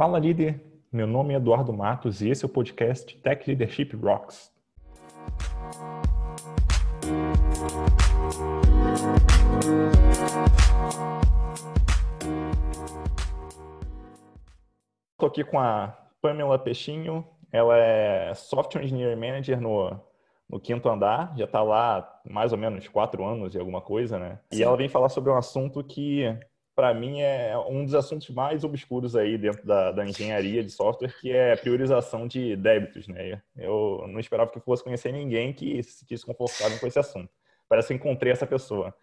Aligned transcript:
Fala 0.00 0.18
líder, 0.18 0.58
meu 0.90 1.06
nome 1.06 1.34
é 1.34 1.36
Eduardo 1.36 1.74
Matos 1.74 2.22
e 2.22 2.30
esse 2.30 2.42
é 2.42 2.46
o 2.46 2.48
podcast 2.48 3.14
Tech 3.18 3.46
Leadership 3.46 3.94
Rocks. 3.96 4.50
Estou 15.12 15.28
aqui 15.28 15.44
com 15.44 15.58
a 15.58 15.94
Pamela 16.22 16.58
Peixinho, 16.58 17.22
ela 17.52 17.76
é 17.76 18.32
Software 18.34 18.82
Engineering 18.82 19.20
Manager 19.20 19.60
no, 19.60 20.00
no 20.48 20.58
quinto 20.58 20.88
andar, 20.88 21.36
já 21.36 21.44
está 21.44 21.62
lá 21.62 22.10
mais 22.24 22.52
ou 22.52 22.58
menos 22.58 22.88
quatro 22.88 23.22
anos 23.22 23.54
e 23.54 23.58
alguma 23.58 23.82
coisa, 23.82 24.18
né? 24.18 24.40
Sim. 24.50 24.60
E 24.60 24.62
ela 24.62 24.78
vem 24.78 24.88
falar 24.88 25.10
sobre 25.10 25.30
um 25.30 25.36
assunto 25.36 25.84
que 25.84 26.24
para 26.74 26.94
mim, 26.94 27.20
é 27.20 27.56
um 27.68 27.84
dos 27.84 27.94
assuntos 27.94 28.28
mais 28.30 28.64
obscuros 28.64 29.16
aí 29.16 29.36
dentro 29.36 29.66
da, 29.66 29.92
da, 29.92 30.06
engenharia 30.06 30.62
de 30.62 30.70
software, 30.70 31.14
que 31.20 31.30
é 31.30 31.56
priorização 31.56 32.26
de 32.26 32.56
débitos, 32.56 33.06
né? 33.08 33.42
Eu 33.56 34.04
não 34.08 34.20
esperava 34.20 34.50
que 34.50 34.60
fosse 34.60 34.82
conhecer 34.82 35.12
ninguém 35.12 35.52
que 35.52 35.82
se 35.82 35.92
sentisse 35.98 36.24
com 36.24 36.86
esse 36.86 36.98
assunto. 36.98 37.30
Parece 37.68 37.88
que 37.88 37.94
encontrei 37.94 38.32
essa 38.32 38.46
pessoa. 38.46 38.94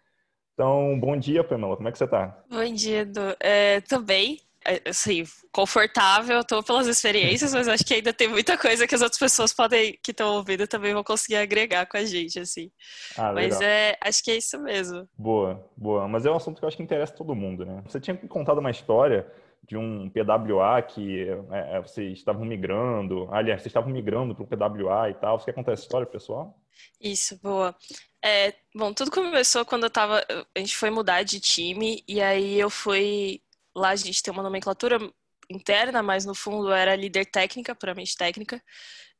Então, 0.54 0.98
bom 0.98 1.16
dia, 1.16 1.44
Pamela. 1.44 1.76
Como 1.76 1.88
é 1.88 1.92
que 1.92 1.98
você 1.98 2.04
está? 2.04 2.42
Bom 2.50 2.74
dia, 2.74 3.02
Edu. 3.02 3.36
É, 3.38 3.80
tô 3.82 4.00
bem. 4.00 4.40
É, 4.68 4.90
assim, 4.90 5.24
confortável, 5.50 6.44
tô 6.44 6.62
pelas 6.62 6.86
experiências, 6.86 7.54
mas 7.54 7.66
acho 7.66 7.82
que 7.82 7.94
ainda 7.94 8.12
tem 8.12 8.28
muita 8.28 8.58
coisa 8.58 8.86
que 8.86 8.94
as 8.94 9.00
outras 9.00 9.18
pessoas 9.18 9.54
podem, 9.54 9.98
que 10.02 10.10
estão 10.10 10.34
ouvindo, 10.34 10.68
também 10.68 10.92
vão 10.92 11.02
conseguir 11.02 11.36
agregar 11.36 11.86
com 11.86 11.96
a 11.96 12.04
gente, 12.04 12.38
assim. 12.38 12.70
Ah, 13.16 13.32
mas 13.32 13.58
é, 13.62 13.96
acho 13.98 14.22
que 14.22 14.30
é 14.30 14.36
isso 14.36 14.60
mesmo. 14.60 15.08
Boa, 15.16 15.66
boa. 15.74 16.06
Mas 16.06 16.26
é 16.26 16.30
um 16.30 16.36
assunto 16.36 16.58
que 16.58 16.64
eu 16.64 16.68
acho 16.68 16.76
que 16.76 16.82
interessa 16.82 17.14
todo 17.14 17.34
mundo, 17.34 17.64
né? 17.64 17.82
Você 17.86 17.98
tinha 17.98 18.14
contado 18.14 18.58
uma 18.58 18.70
história 18.70 19.26
de 19.66 19.74
um 19.74 20.10
PWA 20.10 20.82
que 20.82 21.26
é, 21.50 21.76
é, 21.76 21.80
vocês 21.80 22.18
estavam 22.18 22.44
migrando, 22.44 23.26
aliás, 23.32 23.62
vocês 23.62 23.70
estavam 23.70 23.90
migrando 23.90 24.34
para 24.34 24.44
o 24.44 24.46
PWA 24.46 25.08
e 25.08 25.14
tal. 25.14 25.38
Você 25.38 25.46
quer 25.46 25.54
contar 25.54 25.72
essa 25.72 25.82
história, 25.82 26.06
pessoal? 26.06 26.54
Isso, 27.00 27.40
boa. 27.42 27.74
É, 28.22 28.52
bom, 28.74 28.92
tudo 28.92 29.10
começou 29.10 29.64
quando 29.64 29.84
eu 29.84 29.90
tava. 29.90 30.22
A 30.54 30.58
gente 30.58 30.76
foi 30.76 30.90
mudar 30.90 31.22
de 31.22 31.40
time 31.40 32.04
e 32.06 32.20
aí 32.20 32.60
eu 32.60 32.68
fui 32.68 33.40
Lá 33.78 33.90
a 33.90 33.96
gente 33.96 34.22
tem 34.22 34.32
uma 34.32 34.42
nomenclatura 34.42 34.98
interna, 35.50 36.02
mas 36.02 36.24
no 36.24 36.34
fundo 36.34 36.72
era 36.72 36.94
líder 36.96 37.26
técnica, 37.26 37.74
puramente 37.74 38.16
técnica. 38.16 38.62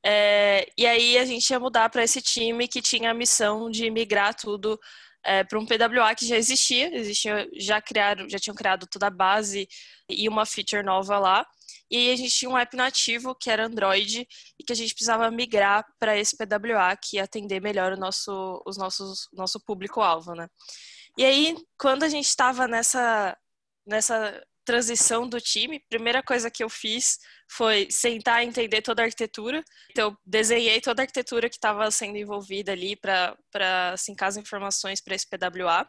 É, 0.04 0.68
e 0.76 0.86
aí 0.86 1.18
a 1.18 1.24
gente 1.24 1.48
ia 1.50 1.58
mudar 1.58 1.88
para 1.90 2.04
esse 2.04 2.20
time 2.22 2.68
que 2.68 2.80
tinha 2.82 3.10
a 3.10 3.14
missão 3.14 3.70
de 3.70 3.90
migrar 3.90 4.34
tudo 4.34 4.78
é, 5.24 5.42
para 5.44 5.58
um 5.58 5.66
PWA 5.66 6.14
que 6.14 6.26
já 6.26 6.36
existia, 6.36 6.94
existia 6.94 7.48
já 7.56 7.80
criaram, 7.82 8.28
já 8.28 8.38
tinham 8.38 8.54
criado 8.54 8.86
toda 8.86 9.08
a 9.08 9.10
base 9.10 9.68
e 10.08 10.28
uma 10.28 10.46
feature 10.46 10.82
nova 10.82 11.18
lá. 11.18 11.46
E 11.90 12.12
a 12.12 12.16
gente 12.16 12.34
tinha 12.34 12.50
um 12.50 12.58
app 12.58 12.76
nativo 12.76 13.34
que 13.34 13.50
era 13.50 13.66
Android 13.66 14.26
e 14.58 14.64
que 14.64 14.72
a 14.72 14.76
gente 14.76 14.94
precisava 14.94 15.30
migrar 15.30 15.84
para 15.98 16.16
esse 16.16 16.36
PWA 16.36 16.96
que 16.96 17.16
ia 17.16 17.24
atender 17.24 17.60
melhor 17.60 17.92
o 17.92 17.96
nosso, 17.96 18.62
os 18.66 18.76
nossos, 18.76 19.28
nosso 19.32 19.58
público-alvo, 19.60 20.34
né? 20.34 20.48
E 21.16 21.24
aí, 21.24 21.56
quando 21.78 22.04
a 22.04 22.08
gente 22.08 22.26
estava 22.26 22.68
nessa, 22.68 23.36
nessa 23.86 24.42
transição 24.68 25.26
do 25.26 25.40
time, 25.40 25.82
primeira 25.88 26.22
coisa 26.22 26.50
que 26.50 26.62
eu 26.62 26.68
fiz 26.68 27.16
foi 27.50 27.88
sentar 27.90 28.44
e 28.44 28.46
entender 28.46 28.82
toda 28.82 29.00
a 29.00 29.06
arquitetura. 29.06 29.64
Então, 29.90 30.14
desenhei 30.26 30.78
toda 30.78 31.00
a 31.00 31.04
arquitetura 31.04 31.48
que 31.48 31.56
estava 31.56 31.90
sendo 31.90 32.18
envolvida 32.18 32.72
ali 32.72 32.94
para 32.94 33.96
sincar 33.96 34.28
as 34.28 34.36
informações 34.36 35.00
para 35.00 35.14
esse 35.14 35.26
PWA. 35.26 35.88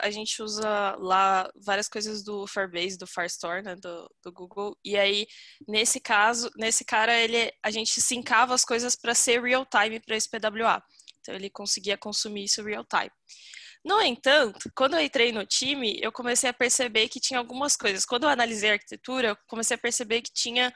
A 0.00 0.10
gente 0.12 0.40
usa 0.40 0.94
lá 1.00 1.50
várias 1.56 1.88
coisas 1.88 2.22
do 2.22 2.46
Firebase, 2.46 2.96
do 2.96 3.06
Firestore, 3.06 3.64
né, 3.64 3.74
do, 3.74 4.08
do 4.22 4.32
Google. 4.32 4.78
E 4.84 4.96
aí, 4.96 5.26
nesse 5.66 5.98
caso, 5.98 6.48
nesse 6.56 6.84
cara, 6.84 7.18
ele, 7.18 7.50
a 7.64 7.70
gente 7.72 8.00
sincava 8.00 8.54
as 8.54 8.64
coisas 8.64 8.94
para 8.94 9.12
ser 9.12 9.42
real 9.42 9.66
time 9.66 9.98
para 9.98 10.14
esse 10.14 10.30
PWA. 10.30 10.80
Então, 11.18 11.34
ele 11.34 11.50
conseguia 11.50 11.98
consumir 11.98 12.44
isso 12.44 12.62
real 12.62 12.84
time. 12.84 13.10
No 13.84 14.00
entanto, 14.00 14.70
quando 14.74 14.94
eu 14.94 15.00
entrei 15.00 15.30
no 15.30 15.44
time, 15.44 15.98
eu 16.00 16.10
comecei 16.10 16.48
a 16.48 16.54
perceber 16.54 17.08
que 17.08 17.20
tinha 17.20 17.38
algumas 17.38 17.76
coisas. 17.76 18.06
Quando 18.06 18.24
eu 18.24 18.30
analisei 18.30 18.70
a 18.70 18.72
arquitetura, 18.74 19.28
eu 19.28 19.36
comecei 19.46 19.74
a 19.74 19.78
perceber 19.78 20.22
que 20.22 20.32
tinha 20.32 20.72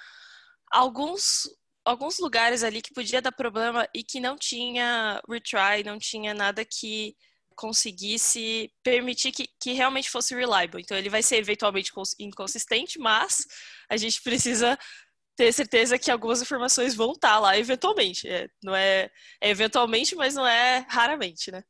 alguns 0.70 1.48
alguns 1.84 2.18
lugares 2.18 2.62
ali 2.62 2.82
que 2.82 2.92
podia 2.92 3.22
dar 3.22 3.32
problema 3.32 3.88
e 3.94 4.04
que 4.04 4.20
não 4.20 4.36
tinha 4.36 5.22
retry, 5.26 5.82
não 5.84 5.98
tinha 5.98 6.34
nada 6.34 6.62
que 6.62 7.16
conseguisse 7.56 8.70
permitir 8.84 9.32
que, 9.32 9.48
que 9.60 9.72
realmente 9.72 10.10
fosse 10.10 10.34
reliable. 10.34 10.82
Então, 10.82 10.96
ele 10.96 11.08
vai 11.08 11.22
ser 11.22 11.36
eventualmente 11.36 11.90
inconsistente, 12.20 12.98
mas 12.98 13.46
a 13.88 13.96
gente 13.96 14.22
precisa 14.22 14.78
ter 15.38 15.52
certeza 15.52 15.96
que 15.96 16.10
algumas 16.10 16.42
informações 16.42 16.96
vão 16.96 17.12
estar 17.12 17.34
tá 17.34 17.38
lá 17.38 17.56
eventualmente. 17.56 18.28
É, 18.28 18.48
não 18.60 18.74
é, 18.74 19.08
é, 19.40 19.48
eventualmente, 19.48 20.16
mas 20.16 20.34
não 20.34 20.44
é 20.44 20.84
raramente, 20.90 21.52
né? 21.52 21.62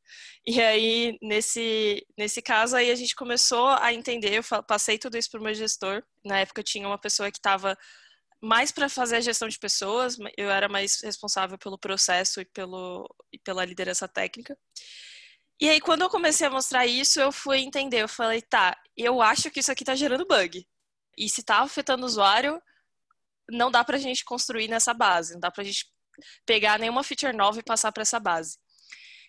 E 0.47 0.59
aí, 0.59 1.19
nesse, 1.21 2.03
nesse 2.17 2.41
caso, 2.41 2.75
aí 2.75 2.91
a 2.91 2.95
gente 2.95 3.15
começou 3.15 3.69
a 3.69 3.93
entender, 3.93 4.33
eu 4.33 4.63
passei 4.65 4.99
tudo 4.99 5.19
isso 5.19 5.31
para 5.31 5.41
o 5.41 5.43
meu 5.43 5.53
gestor. 5.53 6.03
Na 6.25 6.39
época, 6.41 6.63
tinha 6.63 6.89
uma 6.89 6.97
pessoa 6.97 7.31
que 7.31 7.37
estava 7.37 7.77
mais 8.41 8.73
para 8.73 8.89
fazer 8.89 9.17
a 9.17 9.21
gestão 9.21 9.49
de 9.49 9.59
pessoas, 9.59 10.17
eu 10.39 10.51
era 10.51 10.67
mais 10.67 11.03
responsável 11.03 11.59
pelo 11.59 11.77
processo 11.77 12.41
e, 12.41 12.47
pelo, 12.47 13.07
e 13.31 13.39
pela 13.39 13.67
liderança 13.67 14.09
técnica. 14.09 14.57
E 15.61 15.69
aí, 15.69 15.79
quando 15.79 16.03
eu 16.03 16.09
comecei 16.09 16.47
a 16.47 16.51
mostrar 16.51 16.87
isso, 16.87 17.21
eu 17.21 17.31
fui 17.31 17.59
entender. 17.59 18.01
Eu 18.01 18.09
falei, 18.09 18.41
tá, 18.41 18.75
eu 18.97 19.21
acho 19.21 19.51
que 19.51 19.61
isso 19.61 19.71
aqui 19.71 19.83
está 19.83 19.95
gerando 19.95 20.27
bug. 20.27 20.67
E 21.19 21.29
se 21.29 21.41
está 21.43 21.59
afetando 21.59 22.05
o 22.05 22.07
usuário, 22.07 22.63
não 23.51 23.71
dá 23.71 23.85
para 23.85 23.97
a 23.97 24.01
gente 24.01 24.25
construir 24.25 24.69
nessa 24.69 24.93
base, 24.93 25.35
não 25.35 25.41
dá 25.41 25.51
para 25.51 25.63
a 25.63 25.65
gente 25.65 25.87
pegar 26.45 26.79
nenhuma 26.79 27.03
feature 27.03 27.33
nova 27.33 27.59
e 27.59 27.63
passar 27.63 27.93
para 27.93 28.03
essa 28.03 28.19
base. 28.19 28.59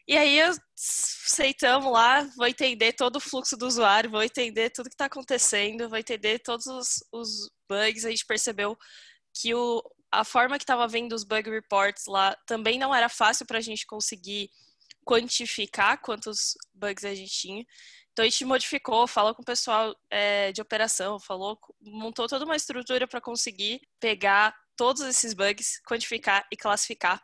E 0.07 0.17
aí 0.17 0.39
aceitamos 0.41 1.91
lá, 1.91 2.23
vou 2.35 2.47
entender 2.47 2.93
todo 2.93 3.17
o 3.17 3.19
fluxo 3.19 3.55
do 3.55 3.67
usuário, 3.67 4.09
vou 4.09 4.23
entender 4.23 4.71
tudo 4.71 4.89
que 4.89 4.95
está 4.95 5.05
acontecendo, 5.05 5.87
vou 5.87 5.99
entender 5.99 6.39
todos 6.39 6.65
os, 6.65 7.03
os, 7.11 7.49
bugs. 7.69 8.05
A 8.05 8.09
gente 8.09 8.25
percebeu 8.25 8.75
que 9.39 9.53
o, 9.53 9.83
a 10.11 10.23
forma 10.23 10.57
que 10.57 10.63
estava 10.63 10.87
vendo 10.87 11.13
os 11.13 11.23
bug 11.23 11.47
reports 11.51 12.05
lá 12.07 12.35
também 12.47 12.79
não 12.79 12.93
era 12.93 13.07
fácil 13.07 13.45
para 13.45 13.59
a 13.59 13.61
gente 13.61 13.85
conseguir 13.85 14.49
quantificar 15.05 16.01
quantos 16.01 16.55
bugs 16.73 17.05
a 17.05 17.13
gente 17.13 17.31
tinha. 17.31 17.63
Então 18.19 18.27
a 18.27 18.29
gente 18.29 18.43
modificou, 18.43 19.07
falou 19.07 19.33
com 19.33 19.41
o 19.41 19.45
pessoal 19.45 19.95
é, 20.11 20.51
de 20.51 20.61
operação, 20.61 21.17
falou, 21.21 21.57
montou 21.81 22.27
toda 22.27 22.43
uma 22.43 22.57
estrutura 22.57 23.07
para 23.07 23.21
conseguir 23.21 23.79
pegar 23.97 24.53
todos 24.75 25.01
esses 25.03 25.33
bugs, 25.33 25.79
quantificar 25.87 26.45
e 26.51 26.57
classificar. 26.57 27.23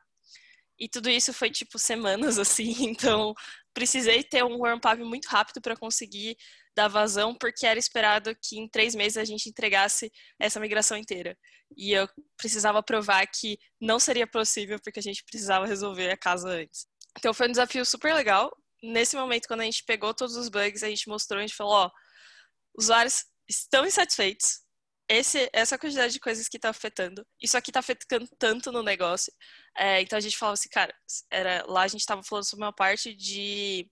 E 0.79 0.88
tudo 0.88 1.09
isso 1.09 1.34
foi 1.34 1.50
tipo 1.50 1.78
semanas 1.78 2.39
assim, 2.39 2.85
então 2.85 3.34
precisei 3.73 4.23
ter 4.23 4.45
um 4.45 4.63
ramp-up 4.63 5.03
muito 5.03 5.25
rápido 5.25 5.59
para 5.59 5.75
conseguir 5.75 6.38
dar 6.73 6.88
vazão, 6.88 7.35
porque 7.35 7.66
era 7.67 7.78
esperado 7.78 8.34
que 8.41 8.57
em 8.57 8.69
três 8.69 8.95
meses 8.95 9.17
a 9.17 9.25
gente 9.25 9.50
entregasse 9.50 10.09
essa 10.39 10.61
migração 10.61 10.95
inteira. 10.95 11.38
E 11.75 11.91
eu 11.91 12.07
precisava 12.38 12.81
provar 12.81 13.28
que 13.28 13.59
não 13.81 14.00
seria 14.00 14.25
possível, 14.25 14.79
porque 14.81 15.00
a 15.00 15.03
gente 15.03 15.25
precisava 15.25 15.66
resolver 15.66 16.09
a 16.09 16.16
casa 16.17 16.47
antes. 16.47 16.88
Então 17.17 17.34
foi 17.34 17.50
um 17.50 17.51
desafio 17.51 17.85
super 17.85 18.13
legal 18.13 18.50
nesse 18.91 19.16
momento, 19.16 19.47
quando 19.47 19.62
a 19.62 19.66
gente 19.66 19.84
pegou 19.85 20.13
todos 20.13 20.35
os 20.35 20.50
bugs, 20.50 20.84
a 20.84 20.90
gente 20.90 21.07
mostrou, 21.09 21.40
a 21.40 21.41
gente 21.41 21.56
falou, 21.56 21.73
ó, 21.73 21.91
usuários 22.78 23.25
estão 23.47 23.85
insatisfeitos, 23.85 24.66
esse, 25.07 25.50
essa 25.53 25.78
quantidade 25.78 26.13
de 26.13 26.19
coisas 26.19 26.47
que 26.47 26.57
está 26.57 26.69
afetando, 26.69 27.25
isso 27.41 27.57
aqui 27.57 27.69
está 27.69 27.79
afetando 27.79 28.28
tanto 28.40 28.72
no 28.72 28.81
negócio. 28.81 29.31
É, 29.78 30.01
então 30.01 30.18
a 30.18 30.19
gente 30.19 30.38
falava 30.38 30.53
assim, 30.53 30.69
cara, 30.69 30.94
era, 31.31 31.63
lá 31.68 31.84
a 31.84 31.88
gente 31.88 32.01
estava 32.01 32.23
falando 32.23 32.46
sobre 32.46 32.66
uma 32.66 32.73
parte 32.73 33.13
de 33.13 33.90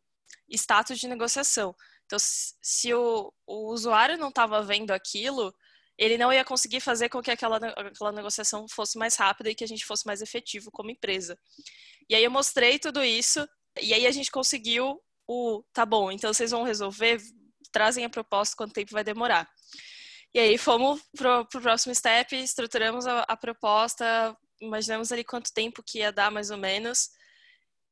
status 0.49 0.99
de 0.99 1.07
negociação. 1.07 1.75
Então, 2.05 2.17
se 2.19 2.93
o, 2.93 3.31
o 3.45 3.71
usuário 3.71 4.17
não 4.17 4.29
estava 4.29 4.61
vendo 4.63 4.91
aquilo, 4.91 5.53
ele 5.97 6.17
não 6.17 6.33
ia 6.33 6.43
conseguir 6.43 6.79
fazer 6.79 7.09
com 7.09 7.21
que 7.21 7.31
aquela, 7.31 7.57
aquela 7.57 8.11
negociação 8.11 8.67
fosse 8.67 8.97
mais 8.97 9.15
rápida 9.15 9.49
e 9.49 9.55
que 9.55 9.63
a 9.63 9.67
gente 9.67 9.85
fosse 9.85 10.05
mais 10.05 10.21
efetivo 10.21 10.71
como 10.71 10.91
empresa. 10.91 11.37
E 12.09 12.15
aí 12.15 12.23
eu 12.23 12.31
mostrei 12.31 12.79
tudo 12.79 13.03
isso 13.03 13.47
e 13.81 13.93
aí 13.93 14.05
a 14.05 14.11
gente 14.11 14.31
conseguiu 14.31 15.01
o, 15.27 15.63
tá 15.73 15.85
bom, 15.85 16.11
então 16.11 16.33
vocês 16.33 16.51
vão 16.51 16.63
resolver, 16.63 17.21
trazem 17.71 18.05
a 18.05 18.09
proposta, 18.09 18.55
quanto 18.55 18.73
tempo 18.73 18.91
vai 18.91 19.03
demorar. 19.03 19.49
E 20.33 20.39
aí 20.39 20.57
fomos 20.57 21.01
pro, 21.15 21.45
pro 21.45 21.61
próximo 21.61 21.93
step, 21.93 22.35
estruturamos 22.35 23.05
a, 23.05 23.21
a 23.21 23.37
proposta, 23.37 24.35
imaginamos 24.59 25.11
ali 25.11 25.23
quanto 25.23 25.53
tempo 25.53 25.83
que 25.85 25.99
ia 25.99 26.11
dar 26.11 26.31
mais 26.31 26.49
ou 26.49 26.57
menos. 26.57 27.09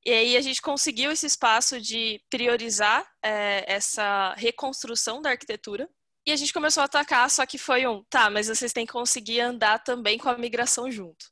E 0.04 0.12
aí 0.12 0.36
a 0.36 0.42
gente 0.42 0.62
conseguiu 0.62 1.12
esse 1.12 1.28
espaço 1.28 1.80
de 1.80 2.20
priorizar 2.30 3.08
é, 3.24 3.64
essa 3.68 4.34
reconstrução 4.36 5.22
da 5.22 5.30
arquitetura. 5.30 5.88
E 6.26 6.32
a 6.32 6.36
gente 6.36 6.54
começou 6.54 6.82
a 6.82 6.86
atacar, 6.86 7.30
só 7.30 7.46
que 7.46 7.58
foi 7.58 7.86
um, 7.88 8.04
tá, 8.10 8.30
mas 8.30 8.48
vocês 8.48 8.74
têm 8.74 8.86
que 8.86 8.94
conseguir 8.94 9.42
andar 9.42 9.80
também 9.80 10.18
com 10.18 10.30
a 10.30 10.38
migração 10.38 10.90
junto. 10.92 11.26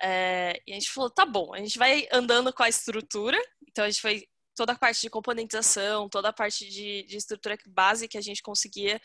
É, 0.00 0.60
e 0.66 0.72
a 0.72 0.74
gente 0.74 0.90
falou, 0.90 1.10
tá 1.10 1.24
bom, 1.24 1.54
a 1.54 1.58
gente 1.58 1.78
vai 1.78 2.08
andando 2.12 2.52
com 2.52 2.62
a 2.62 2.68
estrutura, 2.68 3.38
então 3.78 3.84
a 3.84 3.90
gente 3.90 4.00
foi 4.00 4.26
toda 4.56 4.72
a 4.72 4.76
parte 4.76 5.02
de 5.02 5.08
componentização, 5.08 6.08
toda 6.08 6.30
a 6.30 6.32
parte 6.32 6.68
de, 6.68 7.04
de 7.04 7.16
estrutura 7.16 7.56
base 7.68 8.08
que 8.08 8.18
a 8.18 8.20
gente 8.20 8.42
conseguia 8.42 9.00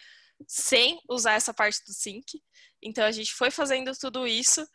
sem 0.47 0.99
usar 1.07 1.33
essa 1.33 1.53
parte 1.53 1.79
do 1.85 1.93
sync. 1.93 2.41
Então 2.81 3.05
a 3.05 3.11
gente 3.11 3.31
foi 3.33 3.51
fazendo 3.51 3.91
tudo 3.95 4.25
isso 4.25 4.67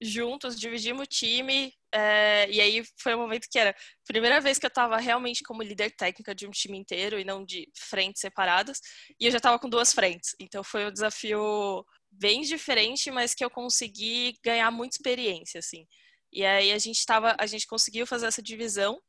juntos, 0.00 0.58
dividimos 0.58 1.02
o 1.02 1.06
time, 1.06 1.74
é, 1.92 2.48
e 2.48 2.60
aí 2.60 2.84
foi 3.02 3.12
um 3.16 3.18
momento 3.18 3.48
que 3.50 3.58
era 3.58 3.70
a 3.70 3.74
primeira 4.06 4.40
vez 4.40 4.56
que 4.56 4.64
eu 4.64 4.68
estava 4.68 4.96
realmente 4.98 5.42
como 5.42 5.64
líder 5.64 5.90
técnica 5.96 6.32
de 6.32 6.46
um 6.46 6.50
time 6.52 6.78
inteiro 6.78 7.18
e 7.18 7.24
não 7.24 7.44
de 7.44 7.68
frentes 7.76 8.20
separadas, 8.20 8.78
e 9.18 9.26
eu 9.26 9.32
já 9.32 9.38
estava 9.38 9.58
com 9.58 9.68
duas 9.68 9.92
frentes. 9.92 10.36
Então 10.38 10.62
foi 10.62 10.86
um 10.86 10.92
desafio 10.92 11.84
bem 12.08 12.42
diferente, 12.42 13.10
mas 13.10 13.34
que 13.34 13.44
eu 13.44 13.50
consegui 13.50 14.38
ganhar 14.44 14.70
muita 14.70 14.94
experiência, 14.94 15.58
assim. 15.58 15.84
E 16.32 16.44
aí 16.46 16.70
a 16.70 16.78
gente 16.78 17.04
tava, 17.04 17.36
a 17.38 17.46
gente 17.46 17.66
conseguiu 17.66 18.06
fazer 18.06 18.26
essa 18.26 18.42
divisão. 18.42 19.00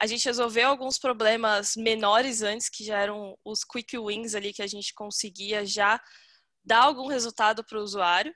A 0.00 0.06
gente 0.06 0.24
resolveu 0.24 0.68
alguns 0.68 0.98
problemas 0.98 1.74
menores 1.76 2.42
antes, 2.42 2.68
que 2.68 2.84
já 2.84 2.98
eram 2.98 3.36
os 3.44 3.64
quick 3.64 3.98
wins 3.98 4.34
ali 4.34 4.52
que 4.52 4.62
a 4.62 4.66
gente 4.66 4.94
conseguia 4.94 5.66
já 5.66 6.00
dar 6.64 6.82
algum 6.82 7.08
resultado 7.08 7.64
para 7.64 7.78
o 7.78 7.82
usuário. 7.82 8.34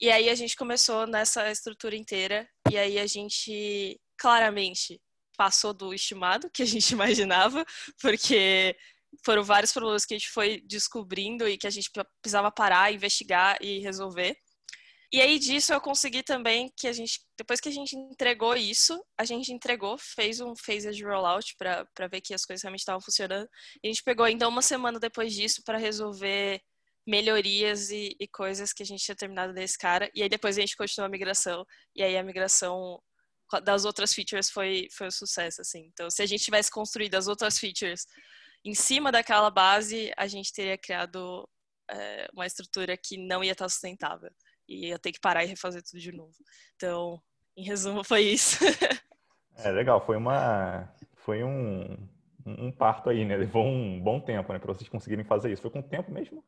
E 0.00 0.10
aí 0.10 0.28
a 0.28 0.34
gente 0.34 0.56
começou 0.56 1.06
nessa 1.06 1.50
estrutura 1.50 1.96
inteira 1.96 2.48
e 2.70 2.78
aí 2.78 2.98
a 2.98 3.06
gente 3.06 4.00
claramente 4.16 5.00
passou 5.36 5.72
do 5.72 5.94
estimado 5.94 6.50
que 6.50 6.62
a 6.62 6.66
gente 6.66 6.90
imaginava, 6.94 7.64
porque 8.00 8.76
foram 9.24 9.42
vários 9.42 9.72
problemas 9.72 10.04
que 10.04 10.14
a 10.14 10.18
gente 10.18 10.30
foi 10.30 10.60
descobrindo 10.66 11.48
e 11.48 11.56
que 11.56 11.66
a 11.66 11.70
gente 11.70 11.90
precisava 12.20 12.50
parar, 12.50 12.92
investigar 12.92 13.56
e 13.60 13.78
resolver. 13.80 14.36
E 15.10 15.22
aí 15.22 15.38
disso 15.38 15.72
eu 15.72 15.80
consegui 15.80 16.22
também 16.22 16.70
que 16.76 16.86
a 16.86 16.92
gente, 16.92 17.20
depois 17.36 17.60
que 17.60 17.68
a 17.68 17.72
gente 17.72 17.96
entregou 17.96 18.54
isso, 18.54 19.02
a 19.16 19.24
gente 19.24 19.50
entregou, 19.50 19.96
fez 19.96 20.38
um 20.38 20.54
phase 20.54 20.90
de 20.90 21.02
rollout 21.02 21.56
para 21.56 22.08
ver 22.10 22.20
que 22.20 22.34
as 22.34 22.44
coisas 22.44 22.62
realmente 22.62 22.80
estavam 22.80 23.00
funcionando. 23.00 23.48
E 23.82 23.88
a 23.88 23.90
gente 23.90 24.02
pegou 24.02 24.26
ainda 24.26 24.46
uma 24.46 24.60
semana 24.60 25.00
depois 25.00 25.32
disso 25.32 25.62
para 25.64 25.78
resolver 25.78 26.60
melhorias 27.06 27.90
e, 27.90 28.14
e, 28.20 28.28
coisas 28.28 28.70
que 28.74 28.82
a 28.82 28.86
gente 28.86 29.02
tinha 29.02 29.16
terminado 29.16 29.54
desse 29.54 29.78
cara. 29.78 30.10
E 30.14 30.22
aí 30.22 30.28
depois 30.28 30.58
a 30.58 30.60
gente 30.60 30.76
continuou 30.76 31.06
a 31.06 31.10
migração. 31.10 31.64
E 31.96 32.02
aí 32.02 32.18
a 32.18 32.22
migração 32.22 33.00
das 33.64 33.86
outras 33.86 34.12
features 34.12 34.50
foi, 34.50 34.88
foi 34.92 35.06
um 35.06 35.10
sucesso, 35.10 35.62
assim. 35.62 35.86
Então, 35.86 36.10
se 36.10 36.20
a 36.20 36.26
gente 36.26 36.44
tivesse 36.44 36.70
construído 36.70 37.14
as 37.14 37.28
outras 37.28 37.58
features 37.58 38.06
em 38.62 38.74
cima 38.74 39.10
daquela 39.10 39.50
base, 39.50 40.12
a 40.18 40.26
gente 40.26 40.52
teria 40.52 40.76
criado 40.76 41.48
é, 41.90 42.28
uma 42.34 42.44
estrutura 42.44 42.94
que 42.94 43.16
não 43.16 43.42
ia 43.42 43.52
estar 43.52 43.70
sustentável 43.70 44.30
e 44.68 44.88
ia 44.88 44.98
ter 44.98 45.12
que 45.12 45.20
parar 45.20 45.44
e 45.44 45.48
refazer 45.48 45.82
tudo 45.82 46.00
de 46.00 46.12
novo. 46.12 46.34
Então, 46.76 47.20
em 47.56 47.64
resumo, 47.64 48.04
foi 48.04 48.22
isso. 48.22 48.58
é 49.56 49.70
legal, 49.70 50.04
foi 50.04 50.16
uma 50.16 50.92
foi 51.28 51.42
um, 51.44 52.08
um 52.46 52.72
parto 52.72 53.10
aí, 53.10 53.24
né? 53.24 53.36
Levou 53.36 53.66
um 53.66 54.00
bom 54.00 54.20
tempo, 54.20 54.52
né, 54.52 54.58
para 54.58 54.72
vocês 54.72 54.88
conseguirem 54.88 55.24
fazer 55.24 55.52
isso. 55.52 55.62
Foi 55.62 55.70
com 55.70 55.82
tempo 55.82 56.10
mesmo? 56.10 56.44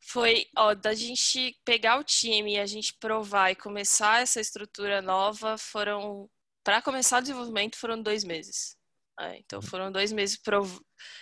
Foi, 0.00 0.46
ó, 0.56 0.74
da 0.74 0.94
gente 0.94 1.58
pegar 1.64 1.98
o 1.98 2.04
time 2.04 2.54
e 2.54 2.58
a 2.58 2.66
gente 2.66 2.94
provar 2.98 3.50
e 3.50 3.56
começar 3.56 4.22
essa 4.22 4.40
estrutura 4.40 5.00
nova, 5.00 5.56
foram 5.56 6.28
para 6.62 6.80
começar 6.80 7.18
o 7.18 7.20
desenvolvimento 7.20 7.76
foram 7.76 8.00
dois 8.00 8.24
meses. 8.24 8.76
É, 9.20 9.38
então 9.38 9.60
uhum. 9.60 9.66
foram 9.66 9.92
dois 9.92 10.12
meses 10.12 10.36
prov... 10.36 10.78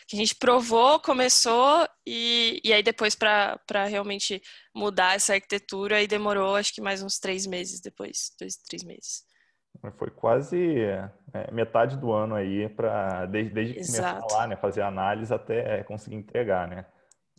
que 0.08 0.16
a 0.16 0.18
gente 0.18 0.34
provou, 0.34 0.98
começou 1.00 1.86
e, 2.06 2.60
e 2.64 2.72
aí 2.72 2.82
depois 2.82 3.14
para 3.14 3.84
realmente 3.86 4.40
mudar 4.74 5.14
essa 5.14 5.34
arquitetura 5.34 6.02
e 6.02 6.06
demorou 6.06 6.56
acho 6.56 6.74
que 6.74 6.80
mais 6.80 7.02
uns 7.02 7.18
três 7.18 7.46
meses 7.46 7.80
depois, 7.80 8.32
dois, 8.40 8.56
três 8.56 8.82
meses. 8.82 9.24
Foi 9.98 10.10
quase 10.10 10.80
é, 11.34 11.50
metade 11.50 11.96
do 11.96 12.12
ano 12.12 12.34
aí 12.34 12.68
para 12.68 13.26
desde, 13.26 13.52
desde 13.52 13.74
começar 13.74 14.20
lá, 14.30 14.46
né, 14.46 14.56
fazer 14.56 14.82
análise 14.82 15.32
até 15.32 15.82
conseguir 15.84 16.16
entregar, 16.16 16.68
né? 16.68 16.86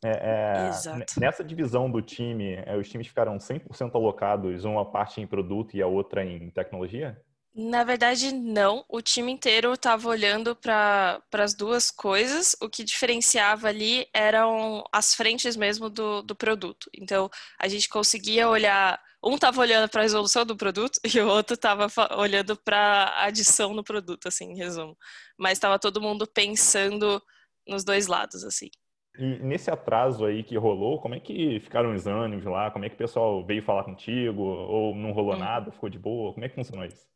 É, 0.06 0.10
é, 0.10 1.06
nessa 1.18 1.44
divisão 1.44 1.90
do 1.90 2.02
time, 2.02 2.56
é, 2.66 2.76
os 2.76 2.90
times 2.90 3.08
ficaram 3.08 3.38
100% 3.38 3.96
alocados, 3.96 4.66
uma 4.66 4.84
parte 4.84 5.22
em 5.22 5.28
produto 5.28 5.76
e 5.76 5.82
a 5.82 5.88
outra 5.88 6.26
em 6.26 6.50
tecnologia? 6.50 7.18
Na 7.56 7.84
verdade, 7.84 8.34
não. 8.34 8.84
O 8.90 9.00
time 9.00 9.32
inteiro 9.32 9.74
estava 9.74 10.10
olhando 10.10 10.56
para 10.56 11.22
as 11.34 11.54
duas 11.54 11.92
coisas. 11.92 12.56
O 12.60 12.68
que 12.68 12.84
diferenciava 12.84 13.68
ali 13.68 14.08
eram 14.12 14.84
as 14.92 15.14
frentes 15.14 15.56
mesmo 15.56 15.88
do, 15.88 16.24
do 16.24 16.36
produto. 16.36 16.90
Então, 16.98 17.30
a 17.60 17.68
gente 17.68 17.88
conseguia 17.88 18.50
olhar. 18.50 19.00
Um 19.24 19.36
estava 19.36 19.62
olhando 19.62 19.88
para 19.88 20.02
a 20.02 20.04
resolução 20.04 20.46
do 20.46 20.58
produto 20.58 21.00
e 21.06 21.20
o 21.20 21.28
outro 21.28 21.54
estava 21.54 21.88
olhando 22.18 22.58
para 22.58 22.78
a 22.78 23.26
adição 23.26 23.74
no 23.74 23.84
produto, 23.84 24.28
assim, 24.28 24.52
em 24.52 24.58
resumo. 24.58 24.98
Mas 25.38 25.54
estava 25.54 25.78
todo 25.78 26.02
mundo 26.02 26.26
pensando 26.28 27.22
nos 27.68 27.84
dois 27.84 28.08
lados, 28.08 28.44
assim. 28.44 28.70
E 29.18 29.38
nesse 29.44 29.70
atraso 29.70 30.26
aí 30.26 30.44
que 30.44 30.58
rolou, 30.58 31.00
como 31.00 31.14
é 31.14 31.20
que 31.20 31.60
ficaram 31.60 31.94
os 31.94 32.08
ânimos 32.08 32.46
lá? 32.46 32.72
Como 32.72 32.84
é 32.84 32.90
que 32.90 32.96
o 32.96 32.98
pessoal 32.98 33.46
veio 33.46 33.62
falar 33.62 33.84
contigo? 33.84 34.42
Ou 34.42 34.96
não 34.96 35.12
rolou 35.12 35.36
hum. 35.36 35.40
nada, 35.40 35.72
ficou 35.72 35.88
de 35.88 36.00
boa? 36.00 36.34
Como 36.34 36.44
é 36.44 36.50
que 36.50 36.56
funcionou 36.56 36.84
isso? 36.84 37.13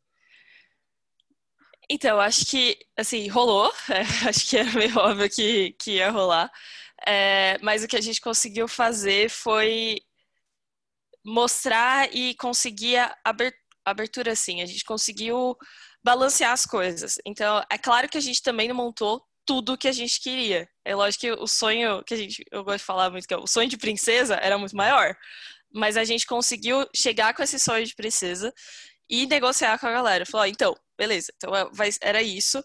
Então, 1.90 2.20
acho 2.20 2.44
que, 2.46 2.78
assim, 2.96 3.28
rolou. 3.28 3.72
É, 3.90 4.00
acho 4.28 4.48
que 4.48 4.56
era 4.58 4.70
meio 4.72 4.96
óbvio 4.98 5.28
que, 5.30 5.72
que 5.72 5.92
ia 5.92 6.10
rolar. 6.10 6.50
É, 7.06 7.58
mas 7.62 7.82
o 7.82 7.88
que 7.88 7.96
a 7.96 8.00
gente 8.00 8.20
conseguiu 8.20 8.68
fazer 8.68 9.30
foi 9.30 9.98
mostrar 11.24 12.14
e 12.14 12.34
conseguir 12.34 12.96
a 12.96 13.14
abertura, 13.84 14.32
assim. 14.32 14.62
A 14.62 14.66
gente 14.66 14.84
conseguiu 14.84 15.56
balancear 16.02 16.52
as 16.52 16.66
coisas. 16.66 17.18
Então, 17.24 17.62
é 17.70 17.78
claro 17.78 18.08
que 18.08 18.18
a 18.18 18.20
gente 18.20 18.42
também 18.42 18.68
não 18.68 18.74
montou 18.76 19.22
tudo 19.46 19.78
que 19.78 19.88
a 19.88 19.92
gente 19.92 20.20
queria. 20.20 20.68
É 20.84 20.94
lógico 20.94 21.22
que 21.22 21.32
o 21.32 21.46
sonho 21.46 22.02
que 22.04 22.14
a 22.14 22.16
gente, 22.16 22.44
eu 22.52 22.62
gosto 22.62 22.78
de 22.78 22.84
falar 22.84 23.10
muito, 23.10 23.26
que 23.26 23.32
é 23.32 23.38
o 23.38 23.46
sonho 23.46 23.68
de 23.68 23.78
princesa 23.78 24.34
era 24.36 24.58
muito 24.58 24.76
maior. 24.76 25.16
Mas 25.72 25.96
a 25.96 26.04
gente 26.04 26.26
conseguiu 26.26 26.86
chegar 26.94 27.34
com 27.34 27.42
esse 27.42 27.58
sonho 27.58 27.84
de 27.86 27.94
princesa 27.94 28.52
e 29.08 29.26
negociar 29.26 29.78
com 29.78 29.86
a 29.86 29.92
galera. 29.92 30.26
Falou, 30.26 30.46
então, 30.46 30.74
beleza, 30.98 31.32
então 31.36 31.54
é, 31.54 31.68
vai, 31.72 31.90
era 32.02 32.20
isso, 32.20 32.62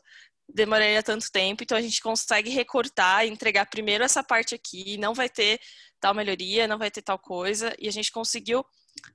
demoraria 0.50 1.04
tanto 1.04 1.32
tempo, 1.32 1.64
então 1.64 1.78
a 1.78 1.82
gente 1.82 2.02
consegue 2.02 2.50
recortar 2.50 3.26
entregar 3.26 3.66
primeiro 3.68 4.04
essa 4.04 4.24
parte 4.24 4.56
aqui, 4.56 4.98
não 4.98 5.14
vai 5.14 5.30
ter 5.30 5.60
tal 6.00 6.14
melhoria, 6.14 6.68
não 6.68 6.78
vai 6.78 6.92
ter 6.92 7.02
tal 7.02 7.20
coisa, 7.20 7.74
e 7.80 7.88
a 7.88 7.92
gente 7.92 8.12
conseguiu 8.12 8.66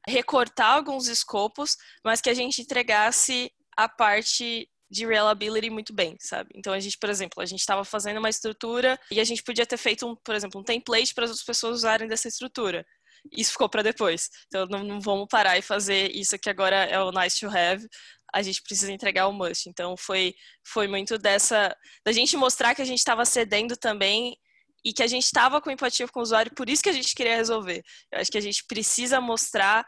recortar 0.08 0.76
alguns 0.76 1.06
escopos, 1.08 1.76
mas 2.04 2.20
que 2.20 2.30
a 2.30 2.34
gente 2.34 2.62
entregasse 2.62 3.52
a 3.76 3.88
parte 3.88 4.68
de 4.90 5.06
reliability 5.06 5.68
muito 5.68 5.92
bem, 5.92 6.16
sabe? 6.18 6.50
Então 6.54 6.72
a 6.72 6.80
gente, 6.80 6.96
por 6.98 7.10
exemplo, 7.10 7.42
a 7.42 7.46
gente 7.46 7.60
estava 7.60 7.84
fazendo 7.84 8.18
uma 8.18 8.30
estrutura 8.30 8.98
e 9.10 9.20
a 9.20 9.24
gente 9.24 9.42
podia 9.42 9.66
ter 9.66 9.76
feito, 9.76 10.06
um, 10.06 10.16
por 10.16 10.34
exemplo, 10.34 10.60
um 10.60 10.64
template 10.64 11.12
para 11.14 11.24
as 11.24 11.30
outras 11.30 11.44
pessoas 11.44 11.76
usarem 11.76 12.08
dessa 12.08 12.26
estrutura 12.26 12.86
isso 13.32 13.52
ficou 13.52 13.68
para 13.68 13.82
depois. 13.82 14.30
Então 14.46 14.66
não, 14.66 14.84
não, 14.84 15.00
vamos 15.00 15.26
parar 15.28 15.58
e 15.58 15.62
fazer 15.62 16.10
isso 16.14 16.38
que 16.38 16.50
agora 16.50 16.76
é 16.76 17.00
o 17.00 17.10
nice 17.10 17.40
to 17.40 17.46
have. 17.46 17.86
A 18.32 18.42
gente 18.42 18.62
precisa 18.62 18.92
entregar 18.92 19.28
o 19.28 19.32
must. 19.32 19.68
Então 19.68 19.96
foi 19.96 20.34
foi 20.64 20.86
muito 20.86 21.18
dessa 21.18 21.74
da 22.04 22.12
gente 22.12 22.36
mostrar 22.36 22.74
que 22.74 22.82
a 22.82 22.84
gente 22.84 22.98
estava 22.98 23.24
cedendo 23.24 23.76
também 23.76 24.36
e 24.84 24.92
que 24.92 25.02
a 25.02 25.06
gente 25.06 25.24
estava 25.24 25.60
com 25.60 25.70
empatia 25.70 26.06
com 26.08 26.20
o 26.20 26.22
usuário, 26.22 26.54
por 26.54 26.68
isso 26.70 26.82
que 26.82 26.88
a 26.88 26.92
gente 26.92 27.14
queria 27.14 27.36
resolver. 27.36 27.82
Eu 28.12 28.20
acho 28.20 28.30
que 28.30 28.38
a 28.38 28.42
gente 28.42 28.64
precisa 28.66 29.20
mostrar 29.20 29.84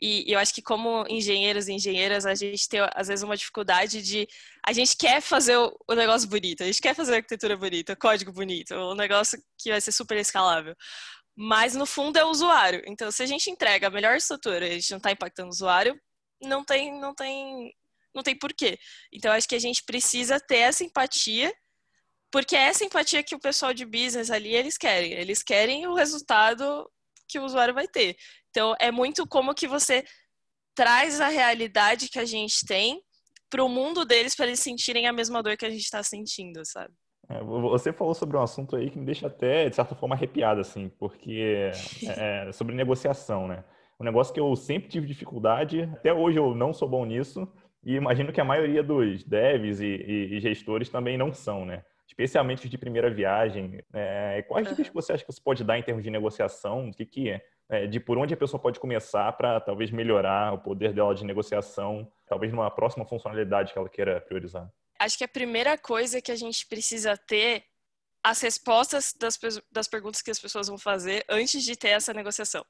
e 0.00 0.32
eu 0.32 0.38
acho 0.38 0.54
que 0.54 0.62
como 0.62 1.04
engenheiros 1.08 1.66
e 1.66 1.72
engenheiras, 1.72 2.24
a 2.24 2.34
gente 2.34 2.68
tem 2.68 2.80
às 2.94 3.08
vezes 3.08 3.24
uma 3.24 3.36
dificuldade 3.36 4.00
de 4.00 4.28
a 4.64 4.72
gente 4.72 4.96
quer 4.96 5.20
fazer 5.20 5.56
o 5.56 5.94
negócio 5.94 6.28
bonito, 6.28 6.62
a 6.62 6.66
gente 6.66 6.80
quer 6.80 6.94
fazer 6.94 7.14
a 7.14 7.16
arquitetura 7.16 7.56
bonita, 7.56 7.96
código 7.96 8.32
bonito, 8.32 8.74
o 8.74 8.94
negócio 8.94 9.42
que 9.58 9.70
vai 9.70 9.80
ser 9.80 9.92
super 9.92 10.16
escalável 10.16 10.76
mas 11.40 11.76
no 11.76 11.86
fundo 11.86 12.18
é 12.18 12.24
o 12.24 12.30
usuário. 12.30 12.82
Então, 12.84 13.12
se 13.12 13.22
a 13.22 13.26
gente 13.26 13.48
entrega 13.48 13.86
a 13.86 13.90
melhor 13.90 14.16
estrutura 14.16 14.66
e 14.66 14.72
a 14.72 14.74
gente 14.74 14.90
não 14.90 14.96
está 14.96 15.12
impactando 15.12 15.46
o 15.46 15.52
usuário, 15.52 15.96
não 16.42 16.64
tem, 16.64 16.98
não 16.98 17.14
tem, 17.14 17.74
não 18.14 18.22
tem 18.22 18.36
porquê. 18.36 18.78
Então, 19.12 19.32
acho 19.32 19.48
que 19.48 19.54
a 19.54 19.60
gente 19.60 19.82
precisa 19.84 20.40
ter 20.40 20.58
essa 20.58 20.84
empatia, 20.84 21.52
porque 22.30 22.56
é 22.56 22.68
essa 22.68 22.84
empatia 22.84 23.22
que 23.22 23.34
o 23.34 23.40
pessoal 23.40 23.72
de 23.72 23.84
business 23.84 24.30
ali 24.30 24.54
eles 24.54 24.76
querem. 24.76 25.12
Eles 25.12 25.42
querem 25.42 25.86
o 25.86 25.94
resultado 25.94 26.88
que 27.28 27.38
o 27.38 27.44
usuário 27.44 27.74
vai 27.74 27.86
ter. 27.86 28.16
Então, 28.50 28.74
é 28.80 28.90
muito 28.90 29.26
como 29.26 29.54
que 29.54 29.68
você 29.68 30.04
traz 30.74 31.20
a 31.20 31.28
realidade 31.28 32.08
que 32.08 32.18
a 32.18 32.24
gente 32.24 32.64
tem 32.66 33.02
para 33.50 33.64
o 33.64 33.68
mundo 33.68 34.04
deles 34.04 34.34
para 34.34 34.46
eles 34.46 34.60
sentirem 34.60 35.06
a 35.06 35.12
mesma 35.12 35.42
dor 35.42 35.56
que 35.56 35.66
a 35.66 35.70
gente 35.70 35.82
está 35.82 36.02
sentindo, 36.02 36.64
sabe? 36.64 36.94
É, 37.30 37.42
você 37.42 37.92
falou 37.92 38.14
sobre 38.14 38.36
um 38.36 38.42
assunto 38.42 38.76
aí 38.76 38.90
que 38.90 38.98
me 38.98 39.04
deixa 39.04 39.26
até, 39.26 39.68
de 39.68 39.76
certa 39.76 39.94
forma, 39.94 40.14
arrepiado, 40.14 40.60
assim, 40.60 40.88
porque 40.98 41.70
é, 42.06 42.46
é 42.48 42.52
sobre 42.52 42.74
negociação, 42.74 43.46
né? 43.46 43.64
Um 44.00 44.04
negócio 44.04 44.32
que 44.32 44.38
eu 44.38 44.54
sempre 44.54 44.88
tive 44.88 45.06
dificuldade, 45.06 45.82
até 45.92 46.12
hoje 46.12 46.38
eu 46.38 46.54
não 46.54 46.72
sou 46.72 46.88
bom 46.88 47.04
nisso, 47.04 47.48
e 47.84 47.94
imagino 47.94 48.32
que 48.32 48.40
a 48.40 48.44
maioria 48.44 48.82
dos 48.82 49.24
devs 49.24 49.80
e, 49.80 49.86
e, 49.86 50.36
e 50.36 50.40
gestores 50.40 50.88
também 50.88 51.18
não 51.18 51.32
são, 51.32 51.64
né? 51.64 51.84
Especialmente 52.06 52.64
os 52.64 52.70
de 52.70 52.78
primeira 52.78 53.10
viagem. 53.10 53.82
É, 53.92 54.44
quais 54.48 54.68
dicas 54.68 54.88
que 54.88 54.94
você 54.94 55.12
acha 55.12 55.24
que 55.24 55.32
você 55.32 55.40
pode 55.42 55.64
dar 55.64 55.78
em 55.78 55.82
termos 55.82 56.04
de 56.04 56.10
negociação? 56.10 56.88
O 56.88 56.92
que, 56.92 57.04
que 57.04 57.30
é? 57.30 57.42
é 57.68 57.86
de 57.86 57.98
por 58.00 58.16
onde 58.16 58.32
a 58.32 58.36
pessoa 58.36 58.60
pode 58.60 58.80
começar 58.80 59.30
para 59.32 59.60
talvez 59.60 59.90
melhorar 59.90 60.54
o 60.54 60.58
poder 60.58 60.92
dela 60.92 61.14
de 61.14 61.24
negociação, 61.24 62.10
talvez 62.26 62.52
numa 62.52 62.70
próxima 62.70 63.04
funcionalidade 63.04 63.72
que 63.72 63.78
ela 63.78 63.88
queira 63.88 64.20
priorizar? 64.20 64.70
acho 64.98 65.16
que 65.16 65.24
a 65.24 65.28
primeira 65.28 65.78
coisa 65.78 66.20
que 66.20 66.32
a 66.32 66.36
gente 66.36 66.66
precisa 66.66 67.16
ter 67.16 67.64
as 68.28 68.40
respostas 68.40 69.14
das, 69.18 69.38
das 69.70 69.88
perguntas 69.88 70.20
que 70.20 70.30
as 70.30 70.38
pessoas 70.38 70.68
vão 70.68 70.76
fazer 70.76 71.24
antes 71.28 71.64
de 71.64 71.74
ter 71.74 71.88
essa 71.88 72.12
negociação. 72.12 72.64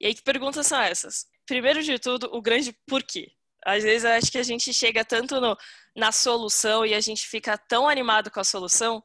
E 0.00 0.06
aí, 0.06 0.14
que 0.14 0.22
perguntas 0.22 0.66
são 0.66 0.80
essas? 0.80 1.26
Primeiro 1.46 1.82
de 1.82 1.98
tudo, 1.98 2.28
o 2.32 2.42
grande 2.42 2.72
porquê. 2.86 3.30
Às 3.64 3.84
vezes, 3.84 4.04
eu 4.04 4.10
acho 4.10 4.32
que 4.32 4.38
a 4.38 4.42
gente 4.42 4.72
chega 4.74 5.04
tanto 5.04 5.40
no, 5.40 5.56
na 5.94 6.10
solução 6.10 6.84
e 6.84 6.94
a 6.94 7.00
gente 7.00 7.28
fica 7.28 7.56
tão 7.56 7.88
animado 7.88 8.28
com 8.30 8.40
a 8.40 8.44
solução 8.44 9.02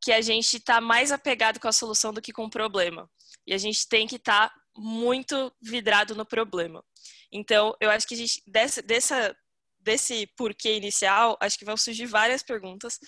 que 0.00 0.12
a 0.12 0.20
gente 0.20 0.56
está 0.56 0.80
mais 0.80 1.10
apegado 1.10 1.58
com 1.58 1.66
a 1.68 1.72
solução 1.72 2.12
do 2.12 2.22
que 2.22 2.32
com 2.32 2.44
o 2.44 2.50
problema. 2.50 3.10
E 3.44 3.52
a 3.52 3.58
gente 3.58 3.88
tem 3.88 4.06
que 4.06 4.16
estar 4.16 4.50
tá 4.50 4.54
muito 4.76 5.52
vidrado 5.60 6.14
no 6.14 6.24
problema. 6.24 6.84
Então, 7.32 7.74
eu 7.80 7.90
acho 7.90 8.06
que 8.06 8.14
a 8.14 8.18
gente, 8.18 8.40
dessa, 8.46 8.80
dessa, 8.82 9.36
desse 9.82 10.26
porquê 10.36 10.76
inicial, 10.76 11.36
acho 11.40 11.58
que 11.58 11.64
vão 11.64 11.76
surgir 11.76 12.06
várias 12.06 12.42
perguntas 12.42 12.98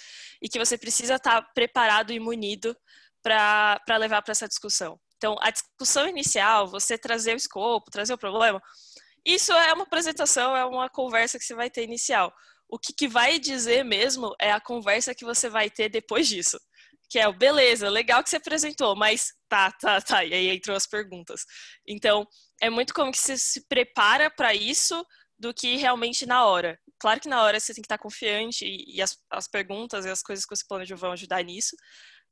e 0.43 0.49
que 0.49 0.59
você 0.59 0.77
precisa 0.77 1.17
estar 1.17 1.43
tá 1.43 1.49
preparado 1.55 2.13
e 2.13 2.21
munido 2.21 2.77
para 3.23 3.97
levar 3.99 4.23
para 4.23 4.33
essa 4.33 4.49
discussão. 4.49 5.01
Então, 5.17 5.37
a 5.41 5.51
discussão 5.51 6.07
inicial, 6.07 6.69
você 6.69 6.99
trazer 6.99 7.33
o 7.33 7.37
escopo, 7.37 7.91
trazer 7.91 8.13
o 8.13 8.19
problema, 8.19 8.61
isso 9.25 9.53
é 9.53 9.73
uma 9.73 9.85
apresentação, 9.85 10.55
é 10.55 10.65
uma 10.67 10.91
conversa 10.91 11.39
que 11.39 11.45
você 11.45 11.55
vai 11.55 11.71
ter 11.71 11.85
inicial. 11.85 12.33
O 12.69 12.79
que, 12.79 12.93
que 12.93 13.09
vai 13.09 13.39
dizer 13.39 13.85
mesmo 13.85 14.35
é 14.39 14.53
a 14.53 14.61
conversa 14.61 15.15
que 15.15 15.25
você 15.25 15.49
vai 15.49 15.71
ter 15.71 15.89
depois 15.89 16.29
disso. 16.29 16.61
Que 17.09 17.19
é 17.19 17.29
o 17.29 17.33
beleza, 17.33 17.89
legal 17.89 18.23
que 18.23 18.29
você 18.29 18.37
apresentou, 18.37 18.95
mas 18.97 19.33
tá, 19.49 19.73
tá, 19.73 20.01
tá. 20.01 20.25
E 20.25 20.35
aí 20.35 20.51
entrou 20.51 20.77
as 20.77 20.87
perguntas. 20.87 21.45
Então, 21.87 22.27
é 22.61 22.69
muito 22.69 22.93
como 22.93 23.13
que 23.13 23.19
você 23.19 23.39
se 23.39 23.67
prepara 23.67 24.31
para 24.31 24.55
isso 24.55 25.05
do 25.45 25.55
que 25.55 25.77
realmente 25.77 26.25
na 26.25 26.47
hora. 26.47 26.79
Claro 26.99 27.21
que 27.21 27.29
na 27.29 27.43
hora 27.43 27.61
você 27.61 27.75
tem 27.75 27.83
que 27.83 27.87
estar 27.87 27.99
confiante 27.99 28.65
e, 28.65 28.97
e 28.97 29.03
as, 29.03 29.19
as 29.31 29.47
perguntas 29.47 30.07
e 30.07 30.09
as 30.09 30.23
coisas 30.23 30.47
que 30.47 30.57
você 30.57 30.65
planejou 30.67 30.97
vão 30.97 31.13
ajudar 31.13 31.43
nisso, 31.45 31.77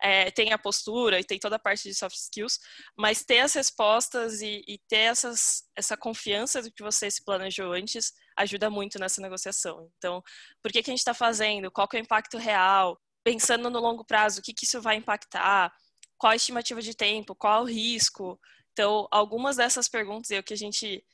é, 0.01 0.31
tem 0.31 0.53
a 0.53 0.59
postura 0.59 1.21
e 1.21 1.25
tem 1.25 1.39
toda 1.39 1.57
a 1.57 1.59
parte 1.59 1.89
de 1.89 1.95
soft 1.95 2.17
skills, 2.17 2.59
mas 2.97 3.23
ter 3.23 3.41
as 3.41 3.53
respostas 3.53 4.41
e, 4.41 4.65
e, 4.67 4.79
ter 4.89 5.11
essas, 5.13 5.65
essa 5.77 5.97
confiança 5.97 6.63
do 6.63 6.73
que 6.73 6.83
você 6.83 7.11
se 7.11 7.23
planejou 7.23 7.73
antes 7.73 8.13
ajuda 8.37 8.71
muito 8.71 8.99
nessa 8.99 9.21
negociação. 9.21 9.89
Então, 9.99 10.23
por 10.63 10.73
que, 10.73 10.83
que 10.83 10.91
a 10.91 10.93
gente 10.93 11.01
está 11.01 11.15
fazendo? 11.15 11.71
Qual 11.71 11.87
que 11.87 11.97
é 11.97 12.01
o 12.01 12.03
impacto 12.03 12.39
real? 12.39 12.99
Pensando 13.23 13.71
no 13.71 13.79
longo 13.79 14.05
prazo, 14.05 14.41
o 14.41 14.43
que, 14.43 14.55
que 14.55 14.65
isso 14.65 14.81
vai 14.81 14.97
impactar? 14.97 15.73
Qual 16.17 16.33
a 16.33 16.37
estimativa 16.37 16.81
de 16.81 16.97
tempo? 16.97 17.35
Qual 17.35 17.63
o 17.63 17.67
risco? 17.67 18.41
Então, 18.73 19.07
algumas 19.11 19.57
dessas 19.57 19.87
perguntas 19.87 20.31
é 20.31 20.39
o 20.39 20.43
que 20.43 20.55
a 20.55 20.57
gente 20.57 21.05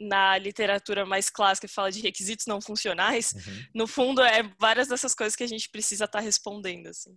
na 0.00 0.36
literatura 0.38 1.06
mais 1.06 1.30
clássica 1.30 1.68
fala 1.68 1.90
de 1.90 2.00
requisitos 2.00 2.46
não 2.46 2.60
funcionais, 2.60 3.32
uhum. 3.32 3.62
no 3.74 3.86
fundo 3.86 4.22
é 4.22 4.42
várias 4.58 4.88
dessas 4.88 5.14
coisas 5.14 5.36
que 5.36 5.44
a 5.44 5.48
gente 5.48 5.70
precisa 5.70 6.04
estar 6.04 6.18
tá 6.18 6.24
respondendo 6.24 6.88
assim. 6.88 7.16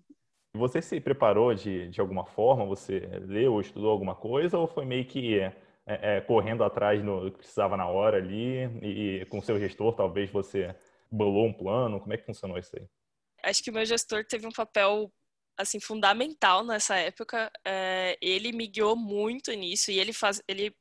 Você 0.56 0.82
se 0.82 1.00
preparou 1.00 1.54
de, 1.54 1.90
de 1.90 2.02
alguma 2.02 2.26
forma? 2.26 2.66
Você 2.66 3.00
leu 3.26 3.54
ou 3.54 3.62
estudou 3.62 3.92
alguma 3.92 4.16
coisa? 4.16 4.58
Ou 4.58 4.68
foi 4.68 4.86
meio 4.86 5.06
que 5.06 5.40
é, 5.40 5.54
é, 5.86 6.22
correndo 6.22 6.64
atrás 6.64 7.02
do 7.04 7.32
que 7.32 7.38
precisava 7.38 7.78
na 7.78 7.88
hora 7.88 8.18
ali? 8.18 8.66
E, 8.82 9.22
e 9.22 9.26
com 9.26 9.42
seu 9.42 9.60
gestor, 9.60 9.94
talvez 9.94 10.30
você 10.32 10.76
bolou 11.12 11.46
um 11.46 11.54
plano? 11.54 12.00
Como 12.00 12.14
é 12.14 12.18
que 12.18 12.26
funcionou 12.26 12.58
isso 12.58 12.76
aí? 12.76 12.88
Acho 13.44 13.64
que 13.64 13.70
o 13.70 13.74
meu 13.74 13.86
gestor 13.86 14.26
teve 14.26 14.48
um 14.48 14.52
papel 14.52 15.12
assim 15.58 15.80
fundamental 15.80 16.66
nessa 16.66 16.96
época. 16.98 17.52
É, 17.66 18.18
ele 18.22 18.52
me 18.52 18.68
guiou 18.68 18.96
muito 18.96 19.52
nisso 19.54 19.92
e 19.92 20.00
ele 20.00 20.14
faz, 20.14 20.42
ele 20.48 20.76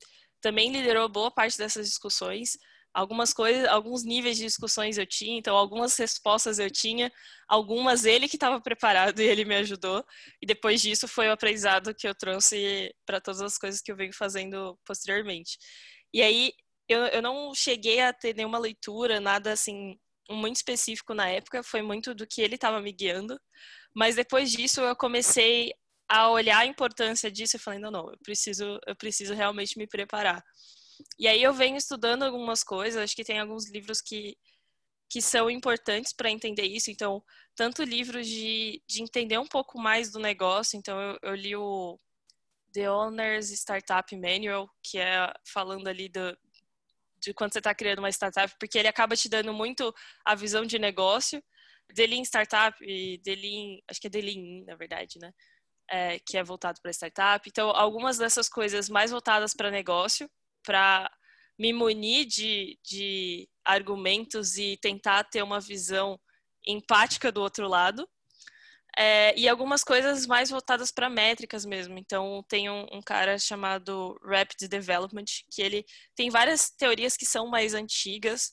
também 0.46 0.70
liderou 0.70 1.08
boa 1.08 1.28
parte 1.28 1.58
dessas 1.58 1.88
discussões 1.88 2.56
algumas 2.96 3.34
coisas, 3.34 3.68
alguns 3.68 4.04
níveis 4.04 4.38
de 4.38 4.44
discussões 4.44 4.96
eu 4.96 5.06
tinha, 5.06 5.36
então 5.36 5.54
algumas 5.54 5.94
respostas 5.98 6.58
eu 6.58 6.70
tinha, 6.70 7.12
algumas 7.46 8.06
ele 8.06 8.26
que 8.26 8.36
estava 8.36 8.58
preparado 8.58 9.20
e 9.20 9.26
ele 9.26 9.44
me 9.44 9.56
ajudou. 9.56 10.02
E 10.40 10.46
depois 10.46 10.80
disso 10.80 11.06
foi 11.06 11.28
o 11.28 11.32
aprendizado 11.32 11.94
que 11.94 12.08
eu 12.08 12.14
trouxe 12.14 12.94
para 13.04 13.20
todas 13.20 13.42
as 13.42 13.58
coisas 13.58 13.82
que 13.82 13.92
eu 13.92 13.96
venho 13.96 14.14
fazendo 14.14 14.78
posteriormente. 14.86 15.58
E 16.14 16.22
aí 16.22 16.52
eu, 16.88 17.00
eu 17.08 17.20
não 17.20 17.52
cheguei 17.54 18.00
a 18.00 18.14
ter 18.14 18.34
nenhuma 18.34 18.58
leitura, 18.58 19.20
nada 19.20 19.52
assim 19.52 19.98
muito 20.30 20.56
específico 20.56 21.12
na 21.12 21.28
época, 21.28 21.62
foi 21.62 21.82
muito 21.82 22.14
do 22.14 22.26
que 22.26 22.40
ele 22.40 22.54
estava 22.54 22.80
me 22.80 22.92
guiando. 22.92 23.38
Mas 23.94 24.16
depois 24.16 24.50
disso 24.50 24.80
eu 24.80 24.96
comecei 24.96 25.72
a 26.08 26.30
olhar 26.30 26.58
a 26.58 26.66
importância 26.66 27.30
disso 27.30 27.56
e 27.56 27.60
falei, 27.60 27.78
não, 27.78 27.90
não, 27.90 28.10
eu 28.10 28.18
preciso, 28.22 28.78
eu 28.86 28.96
preciso 28.96 29.34
realmente 29.34 29.78
me 29.78 29.86
preparar. 29.86 30.42
E 31.18 31.28
aí 31.28 31.42
eu 31.42 31.52
venho 31.52 31.76
estudando 31.76 32.22
algumas 32.22 32.62
coisas, 32.62 33.02
acho 33.02 33.16
que 33.16 33.24
tem 33.24 33.38
alguns 33.38 33.70
livros 33.70 34.00
que, 34.00 34.36
que 35.10 35.20
são 35.20 35.50
importantes 35.50 36.12
para 36.12 36.30
entender 36.30 36.64
isso. 36.64 36.90
Então, 36.90 37.22
tanto 37.54 37.82
livros 37.82 38.26
de, 38.26 38.82
de 38.86 39.02
entender 39.02 39.38
um 39.38 39.46
pouco 39.46 39.78
mais 39.78 40.10
do 40.10 40.18
negócio. 40.18 40.78
Então, 40.78 40.98
eu, 41.00 41.18
eu 41.22 41.34
li 41.34 41.56
o 41.56 41.98
The 42.72 42.90
Owner's 42.90 43.50
Startup 43.50 44.16
Manual, 44.16 44.68
que 44.82 44.98
é 44.98 45.32
falando 45.52 45.88
ali 45.88 46.08
do, 46.08 46.36
de 47.20 47.34
quando 47.34 47.52
você 47.52 47.58
está 47.58 47.74
criando 47.74 47.98
uma 47.98 48.10
startup, 48.10 48.54
porque 48.58 48.78
ele 48.78 48.88
acaba 48.88 49.16
te 49.16 49.28
dando 49.28 49.52
muito 49.52 49.94
a 50.24 50.34
visão 50.34 50.64
de 50.64 50.78
negócio. 50.78 51.42
Delin 51.94 52.22
Startup 52.22 52.76
Delin, 53.22 53.80
acho 53.88 54.00
que 54.00 54.06
é 54.08 54.10
Delin, 54.10 54.64
na 54.64 54.76
verdade, 54.76 55.18
né? 55.18 55.32
É, 55.88 56.18
que 56.18 56.36
é 56.36 56.42
voltado 56.42 56.80
para 56.82 56.90
startup. 56.90 57.48
Então, 57.48 57.70
algumas 57.70 58.18
dessas 58.18 58.48
coisas 58.48 58.88
mais 58.88 59.12
voltadas 59.12 59.54
para 59.54 59.70
negócio 59.70 60.28
para 60.64 61.08
me 61.58 61.72
munir 61.72 62.26
de, 62.26 62.78
de 62.84 63.48
argumentos 63.64 64.58
e 64.58 64.76
tentar 64.76 65.24
ter 65.24 65.42
uma 65.42 65.60
visão 65.60 66.18
empática 66.66 67.30
do 67.30 67.40
outro 67.40 67.68
lado. 67.68 68.08
É, 68.98 69.38
e 69.38 69.46
algumas 69.46 69.84
coisas 69.84 70.26
mais 70.26 70.48
voltadas 70.48 70.90
para 70.90 71.10
métricas 71.10 71.66
mesmo. 71.66 71.98
Então, 71.98 72.42
tem 72.48 72.70
um, 72.70 72.86
um, 72.92 73.02
cara 73.02 73.38
chamado 73.38 74.18
Rapid 74.24 74.68
Development, 74.68 75.24
que 75.50 75.60
ele 75.60 75.84
tem 76.14 76.30
várias 76.30 76.70
teorias 76.70 77.14
que 77.16 77.26
são 77.26 77.46
mais 77.46 77.74
antigas, 77.74 78.52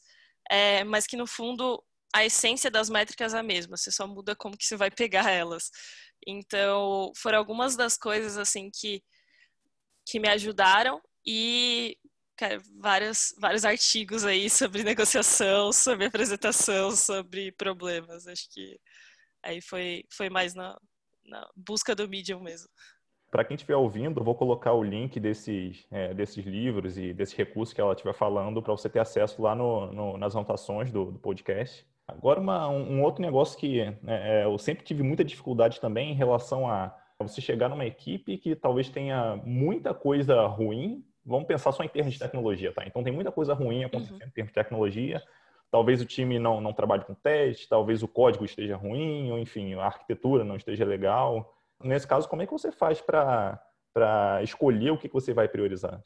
é, 0.52 0.84
mas 0.84 1.08
que 1.08 1.16
no 1.16 1.26
fundo 1.26 1.82
a 2.14 2.26
essência 2.26 2.70
das 2.70 2.90
métricas 2.90 3.34
é 3.34 3.40
a 3.40 3.44
mesma, 3.44 3.76
você 3.78 3.92
só 3.92 4.06
muda 4.06 4.36
como 4.36 4.58
que 4.58 4.68
você 4.68 4.76
vai 4.76 4.92
pegar 4.92 5.32
elas. 5.32 5.72
Então, 6.28 7.12
foram 7.16 7.38
algumas 7.38 7.76
das 7.76 7.98
coisas 7.98 8.38
assim 8.38 8.70
que, 8.70 9.04
que 10.06 10.20
me 10.20 10.30
ajudaram 10.30 11.02
e 11.26 11.98
cara, 12.38 12.58
vários, 12.80 13.34
vários 13.40 13.66
artigos 13.66 14.26
aí 14.26 14.50
sobre 14.50 14.84
negociação, 14.84 15.72
sobre 15.72 16.06
apresentação, 16.06 16.92
sobre 16.92 17.52
problemas. 17.52 18.28
Acho 18.28 18.50
que 18.52 18.80
aí 19.44 19.62
foi, 19.62 20.04
foi 20.12 20.30
mais 20.30 20.54
na, 20.54 20.78
na 21.26 21.48
busca 21.56 21.96
do 21.96 22.08
medium 22.08 22.40
mesmo. 22.40 22.70
Para 23.32 23.44
quem 23.44 23.56
estiver 23.56 23.76
ouvindo, 23.76 24.20
eu 24.20 24.24
vou 24.24 24.36
colocar 24.36 24.74
o 24.74 24.84
link 24.84 25.20
desses, 25.20 25.88
é, 25.90 26.14
desses 26.14 26.46
livros 26.46 27.00
e 27.00 27.14
desses 27.14 27.34
recursos 27.34 27.74
que 27.74 27.82
ela 27.82 27.94
estiver 27.94 28.14
falando 28.14 28.62
para 28.62 28.74
você 28.74 28.88
ter 28.88 29.00
acesso 29.00 29.42
lá 29.42 29.56
no, 29.56 29.92
no, 29.92 30.18
nas 30.18 30.36
anotações 30.36 30.92
do, 30.92 31.12
do 31.12 31.18
podcast. 31.18 31.84
Agora, 32.08 32.40
uma, 32.40 32.68
um, 32.68 33.02
outro 33.02 33.22
negócio 33.22 33.58
que 33.58 33.80
é, 33.80 33.98
é, 34.08 34.46
eu 34.46 34.58
sempre 34.58 34.84
tive 34.84 35.04
muita 35.04 35.24
dificuldade 35.24 35.80
também 35.80 36.12
em 36.12 36.16
relação 36.16 36.70
a 36.70 36.96
você 37.20 37.40
chegar 37.40 37.70
numa 37.70 37.86
equipe 37.86 38.38
que 38.38 38.54
talvez 38.54 38.90
tenha 38.90 39.38
muita 39.46 39.94
coisa 39.94 40.46
ruim 40.46 41.06
vamos 41.26 41.48
pensar 41.48 41.72
só 41.72 41.84
em 41.84 41.88
termos 41.88 42.14
de 42.14 42.20
tecnologia, 42.20 42.74
tá? 42.74 42.84
Então 42.86 43.04
tem 43.04 43.14
muita 43.14 43.32
coisa 43.32 43.54
ruim 43.54 43.84
acontecendo 43.84 44.22
uhum. 44.22 44.28
em 44.28 44.32
termos 44.32 44.52
de 44.52 44.56
tecnologia. 44.56 45.24
Talvez 45.72 46.02
o 46.02 46.06
time 46.06 46.38
não, 46.38 46.62
não 46.62 46.74
trabalhe 46.74 47.04
com 47.04 47.16
teste, 47.16 47.68
talvez 47.68 48.04
o 48.04 48.08
código 48.08 48.46
esteja 48.46 48.76
ruim, 48.76 49.32
ou 49.32 49.40
enfim, 49.40 49.74
a 49.74 49.86
arquitetura 49.86 50.44
não 50.44 50.56
esteja 50.56 50.86
legal. 50.86 51.58
Nesse 51.82 52.08
caso, 52.08 52.28
como 52.30 52.42
é 52.42 52.46
que 52.46 52.52
você 52.52 52.72
faz 52.72 53.02
para 53.02 54.42
escolher 54.44 54.92
o 54.92 54.98
que 54.98 55.08
você 55.08 55.34
vai 55.34 55.48
priorizar? 55.48 56.02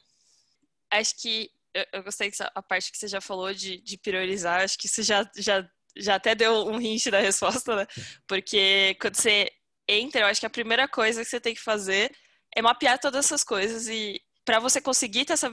Acho 0.90 1.20
que 1.20 1.50
eu, 1.92 2.02
gostei 2.02 2.30
da 2.30 2.62
parte 2.62 2.90
que 2.90 2.96
você 2.96 3.08
já 3.08 3.20
falou 3.20 3.52
de, 3.52 3.78
de 3.78 3.98
priorizar, 3.98 4.62
acho 4.62 4.78
que 4.78 4.88
você 4.88 5.02
já, 5.02 5.30
já, 5.36 5.68
já 5.96 6.16
até 6.16 6.34
deu 6.34 6.66
um 6.66 6.80
hint 6.80 7.06
da 7.06 7.20
resposta, 7.20 7.76
né? 7.76 7.86
Porque 8.26 8.96
quando 9.00 9.16
você 9.16 9.50
entra, 9.88 10.22
eu 10.22 10.26
acho 10.26 10.40
que 10.40 10.46
a 10.46 10.50
primeira 10.50 10.86
coisa 10.86 11.22
que 11.22 11.30
você 11.30 11.40
tem 11.40 11.54
que 11.54 11.60
fazer 11.60 12.14
é 12.54 12.62
mapear 12.62 12.98
todas 12.98 13.24
essas 13.24 13.44
coisas 13.44 13.88
e, 13.88 14.20
para 14.44 14.60
você 14.60 14.80
conseguir 14.80 15.26
ter 15.26 15.34
essa 15.34 15.50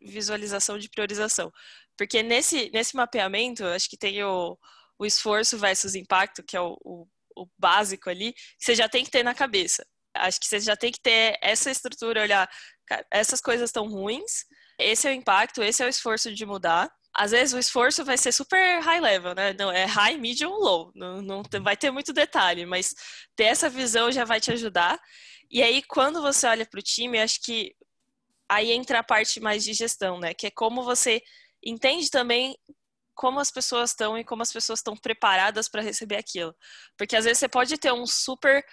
visualização, 0.00 0.78
de 0.78 0.88
priorização. 0.88 1.52
Porque 1.96 2.22
nesse, 2.22 2.70
nesse 2.70 2.96
mapeamento, 2.96 3.62
acho 3.66 3.90
que 3.90 3.96
tem 3.96 4.22
o, 4.24 4.58
o 4.98 5.04
esforço 5.04 5.58
versus 5.58 5.94
impacto, 5.94 6.42
que 6.42 6.56
é 6.56 6.60
o, 6.60 6.78
o, 6.82 7.06
o 7.36 7.46
básico 7.58 8.08
ali, 8.08 8.32
que 8.32 8.40
você 8.58 8.74
já 8.74 8.88
tem 8.88 9.04
que 9.04 9.10
ter 9.10 9.22
na 9.22 9.34
cabeça. 9.34 9.86
Acho 10.14 10.40
que 10.40 10.46
você 10.46 10.60
já 10.60 10.76
tem 10.76 10.90
que 10.90 11.00
ter 11.00 11.38
essa 11.42 11.70
estrutura, 11.70 12.22
olhar, 12.22 12.48
essas 13.10 13.40
coisas 13.40 13.68
estão 13.68 13.86
ruins, 13.86 14.46
esse 14.78 15.06
é 15.06 15.10
o 15.10 15.14
impacto, 15.14 15.62
esse 15.62 15.82
é 15.82 15.86
o 15.86 15.88
esforço 15.90 16.34
de 16.34 16.46
mudar. 16.46 16.90
Às 17.18 17.32
vezes 17.32 17.52
o 17.52 17.58
esforço 17.58 18.04
vai 18.04 18.16
ser 18.16 18.30
super 18.30 18.80
high 18.80 19.00
level, 19.00 19.34
né? 19.34 19.52
Não, 19.58 19.72
é 19.72 19.84
high, 19.84 20.16
medium, 20.16 20.52
low. 20.52 20.92
Não, 20.94 21.20
não 21.20 21.42
vai 21.64 21.76
ter 21.76 21.90
muito 21.90 22.12
detalhe, 22.12 22.64
mas 22.64 22.94
ter 23.34 23.44
essa 23.44 23.68
visão 23.68 24.12
já 24.12 24.24
vai 24.24 24.40
te 24.40 24.52
ajudar. 24.52 24.96
E 25.50 25.60
aí, 25.60 25.82
quando 25.82 26.22
você 26.22 26.46
olha 26.46 26.64
para 26.64 26.78
o 26.78 26.82
time, 26.82 27.18
acho 27.18 27.40
que 27.42 27.74
aí 28.48 28.70
entra 28.70 29.00
a 29.00 29.02
parte 29.02 29.40
mais 29.40 29.64
de 29.64 29.72
gestão, 29.72 30.20
né? 30.20 30.32
Que 30.32 30.46
é 30.46 30.50
como 30.50 30.84
você 30.84 31.20
entende 31.60 32.08
também 32.08 32.56
como 33.16 33.40
as 33.40 33.50
pessoas 33.50 33.90
estão 33.90 34.16
e 34.16 34.22
como 34.22 34.42
as 34.42 34.52
pessoas 34.52 34.78
estão 34.78 34.96
preparadas 34.96 35.68
para 35.68 35.82
receber 35.82 36.18
aquilo. 36.18 36.54
Porque 36.96 37.16
às 37.16 37.24
vezes 37.24 37.40
você 37.40 37.48
pode 37.48 37.76
ter 37.78 37.92
um 37.92 38.06
super 38.06 38.64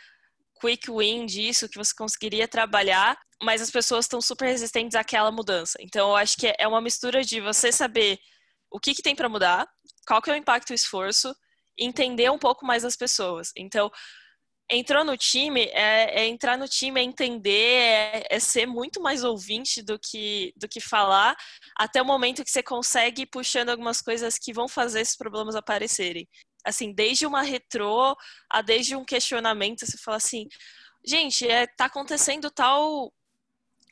quick 0.62 0.92
win 0.92 1.25
disso 1.25 1.68
que 1.68 1.80
você 1.80 1.96
conseguiria 1.96 2.48
trabalhar, 2.48 3.18
mas 3.42 3.60
as 3.60 3.72
pessoas 3.72 4.06
estão 4.06 4.22
super 4.22 4.46
resistentes 4.46 4.96
àquela 4.96 5.32
mudança. 5.32 5.80
Então, 5.82 6.10
eu 6.10 6.16
acho 6.16 6.38
que 6.38 6.54
é 6.60 6.68
uma 6.68 6.80
mistura 6.80 7.24
de 7.24 7.42
você 7.42 7.72
saber 7.72 8.20
o 8.75 8.79
que, 8.79 8.94
que 8.94 9.01
tem 9.01 9.15
para 9.15 9.29
mudar, 9.29 9.65
qual 10.05 10.22
que 10.22 10.29
é 10.29 10.34
o 10.34 10.36
impacto 10.36 10.72
e 10.72 10.75
esforço, 10.75 11.34
entender 11.79 12.29
um 12.29 12.38
pouco 12.38 12.65
mais 12.65 12.84
as 12.84 12.98
pessoas. 12.98 13.53
Então, 13.55 13.89
entrou 14.70 15.05
no 15.05 15.15
time, 15.15 15.62
é, 15.72 16.24
é, 16.24 16.27
entrar 16.27 16.58
no 16.58 16.67
time, 16.67 17.00
é 17.00 17.03
entender, 17.03 17.51
é, 17.51 18.27
é, 18.29 18.39
ser 18.39 18.65
muito 18.65 19.01
mais 19.01 19.24
ouvinte 19.24 19.82
do 19.82 19.98
que, 19.98 20.51
do 20.58 20.67
que 20.67 20.82
falar, 20.82 21.38
até 21.79 22.01
o 22.01 22.05
momento 22.05 22.44
que 22.44 22.51
você 22.51 22.62
consegue 22.62 23.22
ir 23.22 23.27
puxando 23.27 23.70
algumas 23.70 24.01
coisas 24.01 24.38
que 24.38 24.51
vão 24.51 24.67
fazer 24.67 25.00
esses 25.00 25.15
problemas 25.15 25.55
aparecerem. 25.55 26.27
Assim, 26.65 26.94
desde 26.94 27.25
uma 27.25 27.44
retrô 27.44 28.13
a 28.51 28.62
desde 28.62 28.94
um 28.94 29.05
questionamento, 29.05 29.86
você 29.86 29.98
fala 29.98 30.17
assim, 30.17 30.48
gente, 31.05 31.48
é, 31.48 31.65
tá 31.65 31.86
acontecendo 31.86 32.51
tal 32.51 33.13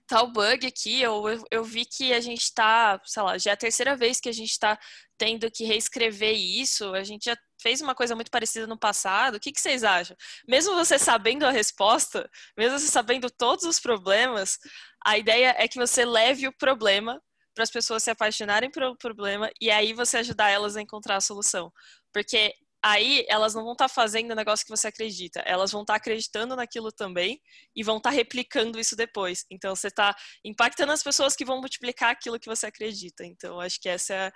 tal 0.08 0.32
bug 0.32 0.66
aqui, 0.68 1.02
eu, 1.02 1.28
eu, 1.30 1.44
eu 1.52 1.64
vi 1.64 1.86
que 1.86 2.14
a 2.14 2.20
gente 2.20 2.42
está, 2.42 3.00
sei 3.06 3.24
lá, 3.24 3.38
já 3.38 3.52
é 3.52 3.54
a 3.54 3.58
terceira 3.58 3.96
vez 3.96 4.20
que 4.20 4.30
a 4.30 4.34
gente 4.34 4.52
está 4.52 4.78
tendo 5.18 5.50
que 5.50 5.64
reescrever 5.64 6.34
isso, 6.36 6.94
a 6.94 7.04
gente 7.04 7.26
já 7.26 7.38
fez 7.62 7.82
uma 7.82 7.96
coisa 7.96 8.16
muito 8.16 8.30
parecida 8.30 8.68
no 8.68 8.78
passado, 8.78 9.36
o 9.36 9.40
que, 9.40 9.52
que 9.52 9.62
vocês 9.62 9.84
acham? 9.84 10.16
Mesmo 10.48 10.76
você 10.76 11.00
sabendo 11.00 11.46
a 11.46 11.52
resposta, 11.52 12.30
mesmo 12.58 12.78
você 12.78 12.88
sabendo 12.88 13.30
todos 13.30 13.64
os 13.66 13.80
problemas, 13.80 14.58
a 15.06 15.18
ideia 15.18 15.56
é 15.58 15.68
que 15.68 15.80
você 15.80 16.04
leve 16.06 16.48
o 16.48 16.58
problema 16.58 17.22
para 17.54 17.64
as 17.64 17.72
pessoas 17.72 18.04
se 18.04 18.12
apaixonarem 18.12 18.72
pelo 18.72 18.98
problema 18.98 19.50
e 19.62 19.70
aí 19.70 19.94
você 19.94 20.18
ajudar 20.18 20.50
elas 20.50 20.76
a 20.76 20.82
encontrar 20.82 21.18
a 21.18 21.22
solução. 21.22 21.72
Porque 22.12 22.54
aí 22.84 23.26
elas 23.30 23.56
não 23.56 23.64
vão 23.64 23.72
estar 23.72 23.88
tá 23.88 23.94
fazendo 23.94 24.32
o 24.32 24.36
negócio 24.36 24.66
que 24.66 24.72
você 24.72 24.88
acredita, 24.88 25.40
elas 25.42 25.72
vão 25.72 25.82
estar 25.82 25.94
tá 25.94 25.98
acreditando 25.98 26.56
naquilo 26.56 26.92
também 26.92 27.40
e 27.76 27.82
vão 27.82 27.98
estar 27.98 28.10
tá 28.10 28.16
replicando 28.16 28.80
isso 28.80 28.96
depois. 28.96 29.46
Então 29.50 29.76
você 29.76 29.88
está 29.88 30.14
impactando 30.44 30.92
as 30.92 31.02
pessoas 31.02 31.36
que 31.36 31.46
vão 31.46 31.60
multiplicar 31.60 32.12
aquilo 32.12 32.40
que 32.40 32.50
você 32.50 32.68
acredita. 32.68 33.26
Então 33.26 33.60
acho 33.60 33.80
que 33.80 33.88
essa 33.88 34.14
é 34.14 34.28
a 34.28 34.32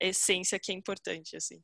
essência 0.00 0.58
que 0.60 0.72
é 0.72 0.74
importante 0.74 1.36
assim. 1.36 1.60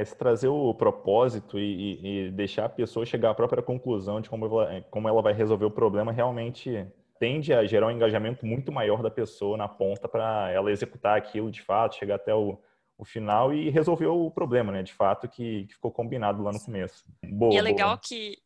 É 0.00 0.04
se 0.04 0.16
trazer 0.16 0.48
o 0.48 0.74
propósito 0.74 1.56
e, 1.56 2.26
e, 2.26 2.30
deixar 2.32 2.64
a 2.64 2.68
pessoa 2.68 3.06
chegar 3.06 3.30
à 3.30 3.34
própria 3.34 3.62
conclusão 3.62 4.20
de 4.20 4.28
como 4.28 4.46
ela, 4.46 4.82
como 4.90 5.08
ela 5.08 5.22
vai 5.22 5.32
resolver 5.32 5.66
o 5.66 5.70
problema 5.70 6.10
realmente 6.10 6.84
tende 7.20 7.52
a 7.54 7.64
gerar 7.64 7.86
um 7.86 7.90
engajamento 7.92 8.44
muito 8.44 8.72
maior 8.72 9.02
da 9.02 9.10
pessoa 9.10 9.56
na 9.56 9.68
ponta 9.68 10.08
para 10.08 10.50
ela 10.50 10.72
executar 10.72 11.16
aquilo 11.16 11.50
de 11.50 11.62
fato, 11.62 11.94
chegar 11.94 12.16
até 12.16 12.34
o, 12.34 12.58
o 12.96 13.04
final 13.04 13.52
e 13.52 13.70
resolveu 13.70 14.24
o 14.24 14.30
problema, 14.30 14.72
né? 14.72 14.82
De 14.82 14.92
fato, 14.92 15.28
que, 15.28 15.66
que 15.66 15.74
ficou 15.74 15.90
combinado 15.90 16.42
lá 16.42 16.52
no 16.52 16.60
começo. 16.60 17.04
Boa, 17.24 17.54
e 17.54 17.56
é 17.56 17.62
legal 17.62 17.90
boa. 17.90 18.00
que 18.02 18.38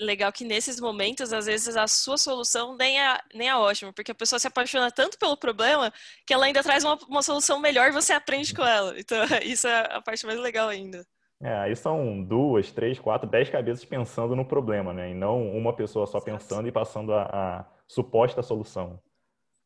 legal 0.00 0.32
que 0.32 0.44
nesses 0.44 0.80
momentos, 0.80 1.32
às 1.32 1.46
vezes, 1.46 1.76
a 1.76 1.86
sua 1.86 2.16
solução 2.16 2.76
nem 2.76 3.00
é, 3.00 3.18
nem 3.34 3.48
é 3.48 3.56
ótima, 3.56 3.92
porque 3.92 4.10
a 4.10 4.14
pessoa 4.14 4.38
se 4.38 4.48
apaixona 4.48 4.90
tanto 4.90 5.18
pelo 5.18 5.36
problema 5.36 5.92
que 6.26 6.32
ela 6.32 6.46
ainda 6.46 6.62
traz 6.62 6.82
uma, 6.84 6.98
uma 7.08 7.22
solução 7.22 7.60
melhor 7.60 7.88
e 7.88 7.92
você 7.92 8.12
aprende 8.12 8.54
com 8.54 8.64
ela. 8.64 8.98
Então, 8.98 9.18
isso 9.44 9.68
é 9.68 9.94
a 9.94 10.00
parte 10.00 10.26
mais 10.26 10.38
legal 10.38 10.68
ainda. 10.68 11.06
É, 11.40 11.54
aí 11.58 11.74
são 11.76 12.22
duas, 12.22 12.70
três, 12.70 12.98
quatro, 12.98 13.28
dez 13.28 13.50
cabeças 13.50 13.84
pensando 13.84 14.34
no 14.34 14.44
problema, 14.44 14.92
né? 14.92 15.10
E 15.10 15.14
não 15.14 15.50
uma 15.52 15.74
pessoa 15.74 16.06
só 16.06 16.20
pensando 16.20 16.68
e 16.68 16.72
passando 16.72 17.12
a, 17.12 17.22
a 17.24 17.64
suposta 17.86 18.42
solução. 18.42 18.98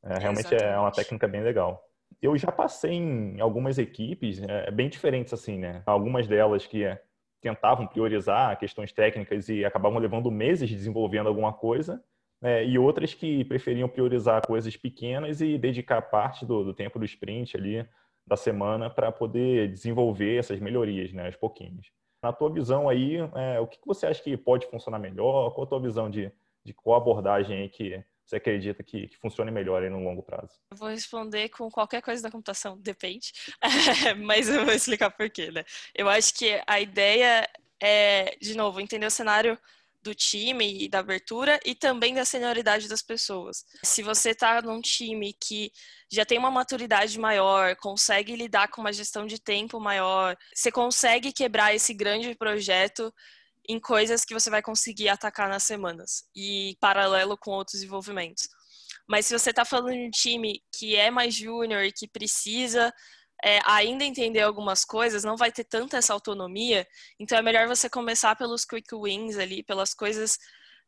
É, 0.03 0.19
realmente 0.19 0.47
Exatamente. 0.47 0.75
é 0.75 0.79
uma 0.79 0.91
técnica 0.91 1.29
bem 1.29 1.43
legal 1.43 1.86
eu 2.21 2.37
já 2.37 2.51
passei 2.51 2.93
em 2.93 3.41
algumas 3.41 3.79
equipes 3.79 4.41
é, 4.43 4.71
bem 4.71 4.89
diferentes 4.89 5.33
assim, 5.33 5.59
né? 5.59 5.83
Algumas 5.87 6.27
delas 6.27 6.67
que 6.67 6.85
tentavam 7.41 7.87
priorizar 7.87 8.59
questões 8.59 8.93
técnicas 8.93 9.49
e 9.49 9.65
acabavam 9.65 9.99
levando 9.99 10.31
meses 10.31 10.69
desenvolvendo 10.69 11.29
alguma 11.29 11.53
coisa, 11.53 12.03
né? 12.41 12.65
e 12.65 12.79
outras 12.79 13.15
que 13.15 13.45
preferiam 13.45 13.89
priorizar 13.89 14.45
coisas 14.47 14.77
pequenas 14.77 15.41
e 15.41 15.57
dedicar 15.57 16.03
parte 16.03 16.45
do, 16.45 16.65
do 16.65 16.75
tempo 16.75 16.99
do 16.99 17.05
sprint 17.05 17.57
ali 17.57 17.87
da 18.27 18.37
semana 18.37 18.91
para 18.91 19.13
poder 19.13 19.71
desenvolver 19.71 20.39
essas 20.39 20.59
melhorias, 20.59 21.13
né, 21.13 21.27
aos 21.27 21.37
pouquinhos. 21.37 21.87
Na 22.21 22.33
tua 22.33 22.51
visão 22.51 22.89
aí, 22.89 23.19
é, 23.35 23.61
o 23.61 23.67
que 23.69 23.79
você 23.87 24.07
acha 24.07 24.21
que 24.21 24.37
pode 24.37 24.67
funcionar 24.67 24.99
melhor? 24.99 25.53
Qual 25.53 25.65
a 25.65 25.69
tua 25.69 25.81
visão 25.81 26.11
de, 26.11 26.33
de 26.65 26.73
qual 26.73 27.01
abordagem 27.01 27.69
que 27.69 28.03
você 28.27 28.37
acredita 28.37 28.83
que, 28.83 29.09
que 29.09 29.17
funcione 29.17 29.51
melhor 29.51 29.83
aí 29.83 29.89
no 29.89 30.03
longo 30.03 30.23
prazo? 30.23 30.51
Eu 30.71 30.77
vou 30.77 30.89
responder 30.89 31.49
com 31.51 31.71
qualquer 31.71 32.03
coisa 32.03 32.23
da 32.23 32.31
computação, 32.31 32.77
depende, 32.79 33.33
mas 34.25 34.49
eu 34.49 34.65
vou 34.65 34.75
explicar 34.75 35.11
por 35.11 35.31
quê, 35.31 35.51
né? 35.51 35.65
Eu 35.95 36.09
acho 36.09 36.35
que 36.35 36.61
a 36.67 36.81
ideia 36.81 37.49
é, 37.81 38.37
de 38.41 38.57
novo, 38.57 38.81
entender 38.81 39.07
o 39.07 39.11
cenário 39.11 39.59
do 40.03 40.15
time 40.15 40.85
e 40.85 40.89
da 40.89 41.01
abertura 41.01 41.59
e 41.65 41.75
também 41.75 42.15
da 42.15 42.25
senioridade 42.25 42.89
das 42.89 43.03
pessoas. 43.03 43.65
Se 43.83 44.03
você 44.03 44.31
está 44.31 44.63
num 44.63 44.81
time 44.81 45.33
que 45.33 45.73
já 46.09 46.25
tem 46.25 46.39
uma 46.39 46.51
maturidade 46.51 47.19
maior, 47.19 47.75
consegue 47.77 48.37
lidar 48.37 48.69
com 48.69 48.81
uma 48.81 48.93
gestão 48.93 49.27
de 49.27 49.41
tempo 49.41 49.81
maior, 49.81 50.37
você 50.55 50.71
consegue 50.71 51.33
quebrar 51.33 51.75
esse 51.75 51.93
grande 51.93 52.35
projeto 52.37 53.13
em 53.69 53.81
coisas 53.81 54.25
que 54.25 54.35
você 54.35 54.51
vai 54.51 54.63
conseguir 54.63 55.09
atacar 55.09 55.49
nas 55.49 55.65
semanas 55.65 56.25
e 56.35 56.77
paralelo 56.81 57.37
com 57.37 57.51
outros 57.51 57.81
desenvolvimentos. 57.81 58.49
Mas 59.09 59.27
se 59.27 59.39
você 59.39 59.51
está 59.51 59.65
falando 59.65 59.93
de 59.93 60.07
um 60.07 60.11
time 60.11 60.61
que 60.77 60.97
é 60.97 61.11
mais 61.11 61.35
júnior 61.35 61.83
e 61.85 61.93
que 61.93 62.09
precisa 62.09 62.93
é, 63.45 63.61
ainda 63.65 64.05
entender 64.05 64.41
algumas 64.41 64.85
coisas, 64.85 65.25
não 65.25 65.37
vai 65.37 65.53
ter 65.53 65.65
tanta 65.65 65.99
essa 65.99 66.13
autonomia, 66.13 66.87
então 67.19 67.39
é 67.39 67.43
melhor 67.43 67.69
você 67.69 67.89
começar 67.89 68.35
pelos 68.37 68.65
quick 68.65 68.95
wins 68.95 69.37
ali, 69.37 69.63
pelas 69.63 69.95
coisas 69.95 70.39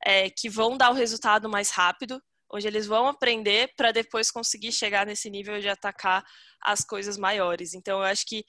é, 0.05 0.31
que 0.31 0.49
vão 0.49 0.77
dar 0.77 0.91
o 0.91 0.95
resultado 0.95 1.49
mais 1.49 1.71
rápido, 1.71 2.21
onde 2.51 2.67
eles 2.67 2.87
vão 2.87 3.07
aprender 3.07 3.73
para 3.77 3.93
depois 3.93 4.31
conseguir 4.31 4.73
chegar 4.73 5.07
nesse 5.07 5.29
nível 5.29 5.61
de 5.61 5.69
atacar 5.69 6.25
as 6.63 6.81
coisas 6.81 7.19
maiores. 7.19 7.75
Então 7.75 7.99
eu 7.99 8.05
acho 8.05 8.25
que 8.27 8.45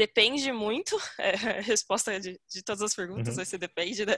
depende 0.00 0.50
muito, 0.50 0.96
é, 1.20 1.34
a 1.34 1.60
resposta 1.60 2.18
de, 2.18 2.40
de 2.48 2.62
todas 2.62 2.80
as 2.80 2.94
perguntas 2.94 3.28
uhum. 3.28 3.36
vai 3.36 3.44
ser 3.44 3.58
depende, 3.58 4.06
né? 4.06 4.16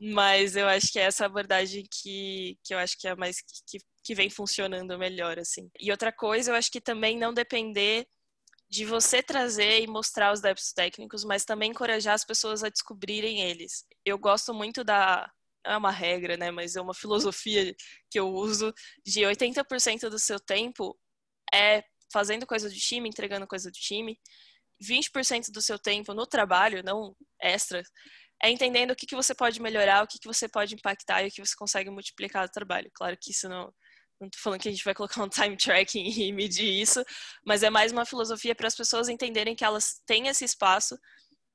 Mas 0.00 0.54
eu 0.54 0.68
acho 0.68 0.92
que 0.92 1.00
é 1.00 1.02
essa 1.02 1.26
abordagem 1.26 1.84
que, 1.90 2.56
que 2.62 2.72
eu 2.72 2.78
acho 2.78 2.96
que 2.96 3.08
é 3.08 3.16
mais 3.16 3.40
que, 3.40 3.78
que 4.04 4.14
vem 4.14 4.30
funcionando 4.30 4.96
melhor, 4.96 5.36
assim. 5.36 5.68
E 5.80 5.90
outra 5.90 6.12
coisa, 6.12 6.52
eu 6.52 6.54
acho 6.54 6.70
que 6.70 6.80
também 6.80 7.18
não 7.18 7.34
depender 7.34 8.06
de 8.68 8.84
você 8.84 9.20
trazer 9.20 9.82
e 9.82 9.88
mostrar 9.88 10.32
os 10.32 10.40
débitos 10.40 10.72
técnicos, 10.72 11.24
mas 11.24 11.44
também 11.44 11.70
encorajar 11.70 12.14
as 12.14 12.24
pessoas 12.24 12.62
a 12.62 12.68
descobrirem 12.68 13.40
eles. 13.40 13.84
Eu 14.04 14.18
gosto 14.18 14.54
muito 14.54 14.84
da 14.84 15.28
é 15.64 15.76
uma 15.76 15.90
regra, 15.90 16.36
né, 16.36 16.52
mas 16.52 16.76
é 16.76 16.80
uma 16.80 16.94
filosofia 16.94 17.74
que 18.08 18.20
eu 18.20 18.28
uso 18.28 18.72
de 19.04 19.22
80% 19.22 20.08
do 20.08 20.18
seu 20.20 20.38
tempo 20.38 20.96
é 21.52 21.82
fazendo 22.12 22.46
coisa 22.46 22.68
do 22.68 22.76
time, 22.76 23.08
entregando 23.08 23.48
coisa 23.48 23.68
do 23.68 23.74
time, 23.74 24.16
20% 24.82 25.50
do 25.50 25.60
seu 25.60 25.78
tempo 25.78 26.14
no 26.14 26.26
trabalho, 26.26 26.82
não 26.82 27.16
extra, 27.40 27.82
é 28.42 28.50
entendendo 28.50 28.90
o 28.90 28.96
que, 28.96 29.06
que 29.06 29.16
você 29.16 29.34
pode 29.34 29.60
melhorar, 29.60 30.02
o 30.02 30.06
que, 30.06 30.18
que 30.18 30.26
você 30.26 30.48
pode 30.48 30.74
impactar 30.74 31.22
e 31.22 31.28
o 31.28 31.30
que 31.30 31.44
você 31.44 31.54
consegue 31.56 31.90
multiplicar 31.90 32.42
no 32.42 32.50
trabalho. 32.50 32.90
Claro 32.94 33.16
que 33.20 33.30
isso 33.30 33.48
não. 33.48 33.72
Não 34.18 34.30
tô 34.30 34.38
falando 34.38 34.60
que 34.60 34.68
a 34.68 34.72
gente 34.72 34.84
vai 34.84 34.94
colocar 34.94 35.22
um 35.22 35.28
time 35.28 35.56
tracking 35.58 36.06
e 36.08 36.32
medir 36.32 36.80
isso, 36.80 37.04
mas 37.44 37.62
é 37.62 37.68
mais 37.68 37.92
uma 37.92 38.06
filosofia 38.06 38.54
para 38.54 38.66
as 38.66 38.74
pessoas 38.74 39.10
entenderem 39.10 39.54
que 39.54 39.64
elas 39.64 40.00
têm 40.06 40.28
esse 40.28 40.42
espaço 40.42 40.98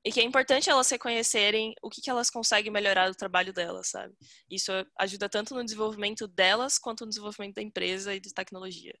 e 0.04 0.12
que 0.12 0.20
é 0.20 0.22
importante 0.22 0.70
elas 0.70 0.88
reconhecerem 0.88 1.74
o 1.82 1.88
que, 1.88 2.00
que 2.00 2.10
elas 2.10 2.30
conseguem 2.30 2.72
melhorar 2.72 3.08
do 3.08 3.16
trabalho 3.16 3.52
delas, 3.52 3.88
sabe? 3.88 4.14
Isso 4.50 4.72
ajuda 4.98 5.28
tanto 5.28 5.54
no 5.54 5.64
desenvolvimento 5.64 6.28
delas 6.28 6.78
quanto 6.78 7.04
no 7.04 7.08
desenvolvimento 7.08 7.54
da 7.54 7.62
empresa 7.62 8.14
e 8.14 8.20
de 8.20 8.32
tecnologia. 8.32 8.94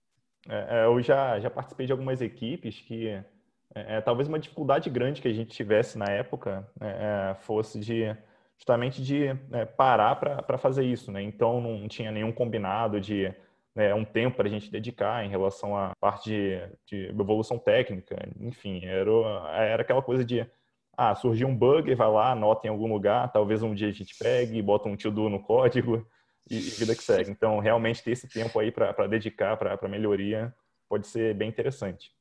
É, 0.48 0.80
é 0.80 0.84
eu 0.84 1.00
já, 1.00 1.38
já 1.38 1.50
participei 1.50 1.86
de 1.86 1.92
algumas 1.92 2.20
equipes 2.20 2.80
que 2.80 3.08
é, 3.74 3.96
é, 3.96 4.00
talvez 4.00 4.28
uma 4.28 4.38
dificuldade 4.38 4.88
grande 4.90 5.20
que 5.20 5.28
a 5.28 5.32
gente 5.32 5.50
tivesse 5.50 5.98
na 5.98 6.06
época 6.06 6.68
né, 6.78 7.30
é, 7.30 7.34
fosse 7.34 7.78
de 7.80 8.16
justamente 8.58 9.02
de 9.02 9.26
é, 9.52 9.64
parar 9.64 10.16
para 10.16 10.58
fazer 10.58 10.84
isso, 10.84 11.10
né? 11.10 11.20
Então 11.22 11.60
não 11.60 11.88
tinha 11.88 12.12
nenhum 12.12 12.30
combinado 12.30 13.00
de 13.00 13.34
né, 13.74 13.94
um 13.94 14.04
tempo 14.04 14.36
para 14.36 14.46
a 14.46 14.50
gente 14.50 14.70
dedicar 14.70 15.24
em 15.24 15.28
relação 15.28 15.76
à 15.76 15.92
parte 15.98 16.30
de, 16.30 16.60
de 16.86 17.08
evolução 17.08 17.58
técnica, 17.58 18.16
enfim, 18.38 18.84
era, 18.84 19.10
era 19.52 19.82
aquela 19.82 20.02
coisa 20.02 20.24
de 20.24 20.46
ah, 20.96 21.14
surgiu 21.14 21.48
um 21.48 21.56
bug, 21.56 21.94
vai 21.94 22.08
lá, 22.10 22.32
anota 22.32 22.66
em 22.66 22.70
algum 22.70 22.92
lugar, 22.92 23.32
talvez 23.32 23.62
um 23.62 23.74
dia 23.74 23.88
a 23.88 23.92
gente 23.92 24.14
pegue, 24.18 24.60
bota 24.62 24.88
um 24.88 24.96
to-do 24.96 25.28
no 25.28 25.42
código 25.42 26.06
e, 26.50 26.56
e, 26.56 26.70
vida 26.70 26.94
que 26.94 27.02
segue. 27.02 27.30
Então, 27.30 27.58
realmente 27.58 28.02
ter 28.02 28.12
esse 28.12 28.28
tempo 28.28 28.58
aí 28.58 28.70
para 28.70 29.06
dedicar 29.06 29.56
para 29.56 29.88
melhoria 29.88 30.54
pode 30.88 31.06
ser 31.06 31.34
bem 31.34 31.48
interessante. 31.48 32.12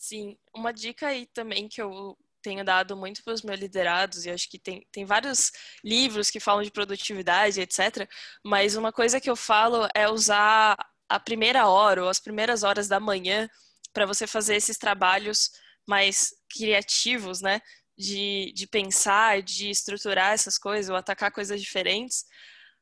Sim, 0.00 0.38
uma 0.56 0.72
dica 0.72 1.08
aí 1.08 1.26
também 1.26 1.68
que 1.68 1.80
eu 1.82 2.16
tenho 2.42 2.64
dado 2.64 2.96
muito 2.96 3.22
para 3.22 3.34
os 3.34 3.42
meus 3.42 3.60
liderados, 3.60 4.24
e 4.24 4.30
acho 4.30 4.48
que 4.48 4.58
tem, 4.58 4.86
tem 4.90 5.04
vários 5.04 5.52
livros 5.84 6.30
que 6.30 6.40
falam 6.40 6.62
de 6.62 6.70
produtividade, 6.70 7.60
etc. 7.60 8.08
Mas 8.44 8.76
uma 8.76 8.90
coisa 8.92 9.20
que 9.20 9.28
eu 9.28 9.36
falo 9.36 9.86
é 9.94 10.08
usar 10.08 10.74
a 11.08 11.20
primeira 11.20 11.68
hora 11.68 12.02
ou 12.02 12.08
as 12.08 12.18
primeiras 12.18 12.62
horas 12.62 12.88
da 12.88 12.98
manhã 12.98 13.46
para 13.92 14.06
você 14.06 14.26
fazer 14.26 14.56
esses 14.56 14.78
trabalhos 14.78 15.50
mais 15.86 16.30
criativos, 16.50 17.42
né? 17.42 17.60
De, 17.98 18.52
de 18.54 18.66
pensar, 18.66 19.42
de 19.42 19.68
estruturar 19.68 20.32
essas 20.32 20.56
coisas 20.56 20.88
ou 20.88 20.96
atacar 20.96 21.30
coisas 21.30 21.60
diferentes, 21.60 22.24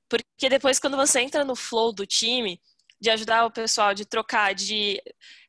Porque 0.08 0.48
depois, 0.48 0.78
quando 0.78 0.96
você 0.96 1.20
entra 1.20 1.44
no 1.44 1.54
flow 1.56 1.92
do 1.92 2.06
time, 2.06 2.60
de 3.00 3.10
ajudar 3.10 3.46
o 3.46 3.50
pessoal, 3.50 3.94
de 3.94 4.04
trocar, 4.04 4.54
de. 4.54 5.00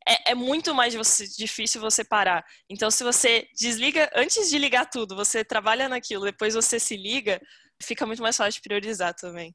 É, 0.07 0.31
é 0.31 0.35
muito 0.35 0.73
mais 0.73 0.93
você, 0.93 1.25
difícil 1.27 1.81
você 1.81 2.03
parar. 2.03 2.45
Então, 2.69 2.89
se 2.89 3.03
você 3.03 3.47
desliga, 3.59 4.09
antes 4.15 4.49
de 4.49 4.57
ligar 4.57 4.89
tudo, 4.89 5.15
você 5.15 5.43
trabalha 5.43 5.89
naquilo, 5.89 6.25
depois 6.25 6.53
você 6.53 6.79
se 6.79 6.95
liga, 6.95 7.41
fica 7.81 8.05
muito 8.05 8.21
mais 8.21 8.37
fácil 8.37 8.61
de 8.61 8.67
priorizar 8.67 9.13
também. 9.13 9.53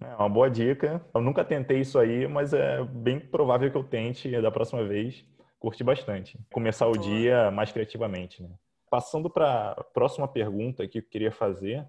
É 0.00 0.16
uma 0.16 0.28
boa 0.28 0.50
dica. 0.50 1.04
Eu 1.14 1.20
nunca 1.20 1.44
tentei 1.44 1.80
isso 1.80 1.98
aí, 1.98 2.26
mas 2.26 2.52
é 2.52 2.82
bem 2.84 3.20
provável 3.20 3.70
que 3.70 3.76
eu 3.76 3.84
tente 3.84 4.30
da 4.40 4.50
próxima 4.50 4.84
vez. 4.84 5.24
Curti 5.58 5.84
bastante. 5.84 6.38
Começar 6.52 6.86
o 6.86 6.96
dia 6.96 7.50
mais 7.50 7.72
criativamente. 7.72 8.42
Né? 8.42 8.50
Passando 8.90 9.28
para 9.28 9.72
a 9.72 9.84
próxima 9.84 10.28
pergunta 10.28 10.86
que 10.86 10.98
eu 10.98 11.02
queria 11.02 11.32
fazer, 11.32 11.86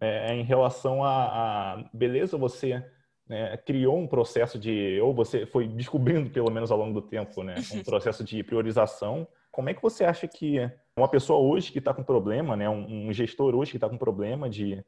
é, 0.00 0.32
é 0.32 0.34
em 0.34 0.42
relação 0.42 1.04
a 1.04 1.84
beleza, 1.92 2.36
você 2.36 2.84
né, 3.28 3.56
criou 3.56 3.98
um 3.98 4.06
processo 4.06 4.58
de, 4.58 5.00
ou 5.00 5.14
você 5.14 5.46
foi 5.46 5.66
descobrindo 5.66 6.30
pelo 6.30 6.50
menos 6.50 6.70
ao 6.70 6.78
longo 6.78 7.00
do 7.00 7.06
tempo, 7.06 7.42
né, 7.42 7.54
um 7.72 7.82
processo 7.84 8.24
de 8.24 8.42
priorização. 8.42 9.26
Como 9.50 9.68
é 9.68 9.74
que 9.74 9.82
você 9.82 10.04
acha 10.04 10.26
que 10.26 10.58
uma 10.96 11.08
pessoa 11.08 11.38
hoje 11.38 11.72
que 11.72 11.78
está 11.78 11.94
com 11.94 12.02
problema, 12.02 12.56
né, 12.56 12.68
um, 12.68 13.08
um 13.08 13.12
gestor 13.12 13.54
hoje 13.54 13.70
que 13.70 13.76
está 13.76 13.88
com 13.88 13.96
problema 13.96 14.48
de, 14.48 14.84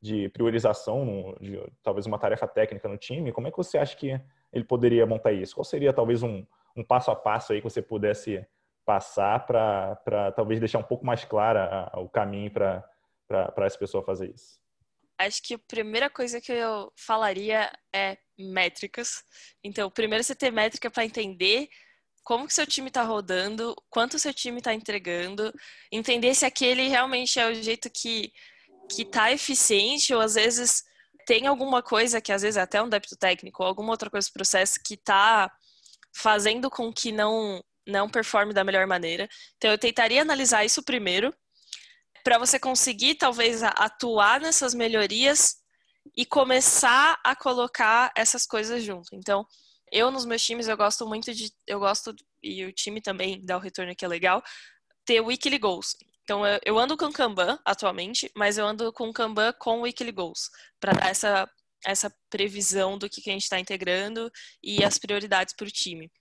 de 0.00 0.28
priorização, 0.30 1.34
de, 1.40 1.60
talvez 1.82 2.06
uma 2.06 2.18
tarefa 2.18 2.46
técnica 2.46 2.88
no 2.88 2.96
time, 2.96 3.32
como 3.32 3.48
é 3.48 3.50
que 3.50 3.56
você 3.56 3.78
acha 3.78 3.96
que 3.96 4.20
ele 4.52 4.64
poderia 4.64 5.06
montar 5.06 5.32
isso? 5.32 5.54
Qual 5.54 5.64
seria 5.64 5.92
talvez 5.92 6.22
um, 6.22 6.44
um 6.76 6.84
passo 6.84 7.10
a 7.10 7.16
passo 7.16 7.52
aí 7.52 7.60
que 7.60 7.68
você 7.68 7.82
pudesse 7.82 8.46
passar 8.84 9.44
para 9.44 10.32
talvez 10.34 10.60
deixar 10.60 10.78
um 10.78 10.84
pouco 10.84 11.04
mais 11.04 11.24
clara 11.24 11.90
a, 11.92 12.00
o 12.00 12.08
caminho 12.08 12.50
para 12.50 12.84
essa 13.58 13.78
pessoa 13.78 14.02
fazer 14.02 14.30
isso? 14.34 14.58
Acho 15.18 15.42
que 15.42 15.54
a 15.54 15.58
primeira 15.58 16.08
coisa 16.08 16.40
que 16.40 16.52
eu 16.52 16.92
falaria 16.96 17.70
é 17.92 18.16
métricas. 18.38 19.22
Então, 19.64 19.90
primeiro 19.90 20.22
você 20.22 20.34
ter 20.34 20.52
métrica 20.52 20.90
para 20.90 21.04
entender 21.04 21.68
como 22.22 22.46
que 22.46 22.54
seu 22.54 22.66
time 22.66 22.88
está 22.88 23.02
rodando, 23.02 23.74
quanto 23.88 24.18
seu 24.18 24.32
time 24.32 24.58
está 24.58 24.74
entregando, 24.74 25.52
entender 25.90 26.34
se 26.34 26.44
aquele 26.44 26.86
realmente 26.86 27.40
é 27.40 27.46
o 27.48 27.54
jeito 27.54 27.90
que 27.90 28.32
que 28.90 29.02
está 29.02 29.30
eficiente 29.32 30.14
ou 30.14 30.20
às 30.20 30.34
vezes 30.34 30.82
tem 31.26 31.46
alguma 31.46 31.82
coisa 31.82 32.20
que 32.20 32.32
às 32.32 32.42
vezes 32.42 32.56
é 32.56 32.62
até 32.62 32.82
um 32.82 32.88
débito 32.88 33.16
técnico 33.16 33.62
ou 33.62 33.68
alguma 33.68 33.90
outra 33.90 34.08
coisa 34.10 34.26
do 34.28 34.32
processo 34.32 34.80
que 34.82 34.94
está 34.94 35.50
fazendo 36.14 36.70
com 36.70 36.92
que 36.92 37.12
não 37.12 37.62
não 37.86 38.08
performe 38.08 38.52
da 38.52 38.64
melhor 38.64 38.86
maneira. 38.86 39.28
Então 39.56 39.70
eu 39.70 39.78
tentaria 39.78 40.22
analisar 40.22 40.64
isso 40.64 40.82
primeiro 40.82 41.34
para 42.28 42.36
você 42.36 42.60
conseguir 42.60 43.14
talvez 43.14 43.62
atuar 43.62 44.38
nessas 44.38 44.74
melhorias 44.74 45.56
e 46.14 46.26
começar 46.26 47.18
a 47.24 47.34
colocar 47.34 48.12
essas 48.14 48.44
coisas 48.44 48.84
junto. 48.84 49.08
Então, 49.14 49.46
eu 49.90 50.10
nos 50.10 50.26
meus 50.26 50.44
times 50.44 50.68
eu 50.68 50.76
gosto 50.76 51.08
muito 51.08 51.32
de 51.32 51.50
eu 51.66 51.80
gosto 51.80 52.14
e 52.42 52.66
o 52.66 52.72
time 52.72 53.00
também 53.00 53.42
dá 53.42 53.56
o 53.56 53.60
retorno 53.60 53.96
que 53.96 54.04
é 54.04 54.08
legal, 54.08 54.42
ter 55.06 55.22
weekly 55.22 55.56
goals. 55.56 55.96
Então, 56.22 56.42
eu 56.66 56.78
ando 56.78 56.98
com 56.98 57.10
Kanban 57.10 57.58
atualmente, 57.64 58.30
mas 58.36 58.58
eu 58.58 58.66
ando 58.66 58.92
com 58.92 59.10
Kanban 59.10 59.54
com 59.54 59.80
weekly 59.80 60.12
goals 60.12 60.50
para 60.78 60.92
dar 60.92 61.08
essa 61.08 61.50
essa 61.82 62.14
previsão 62.28 62.98
do 62.98 63.08
que, 63.08 63.22
que 63.22 63.30
a 63.30 63.32
gente 63.32 63.44
está 63.44 63.58
integrando 63.58 64.30
e 64.62 64.84
as 64.84 64.98
prioridades 64.98 65.54
para 65.56 65.66
o 65.66 65.70
time. 65.70 66.12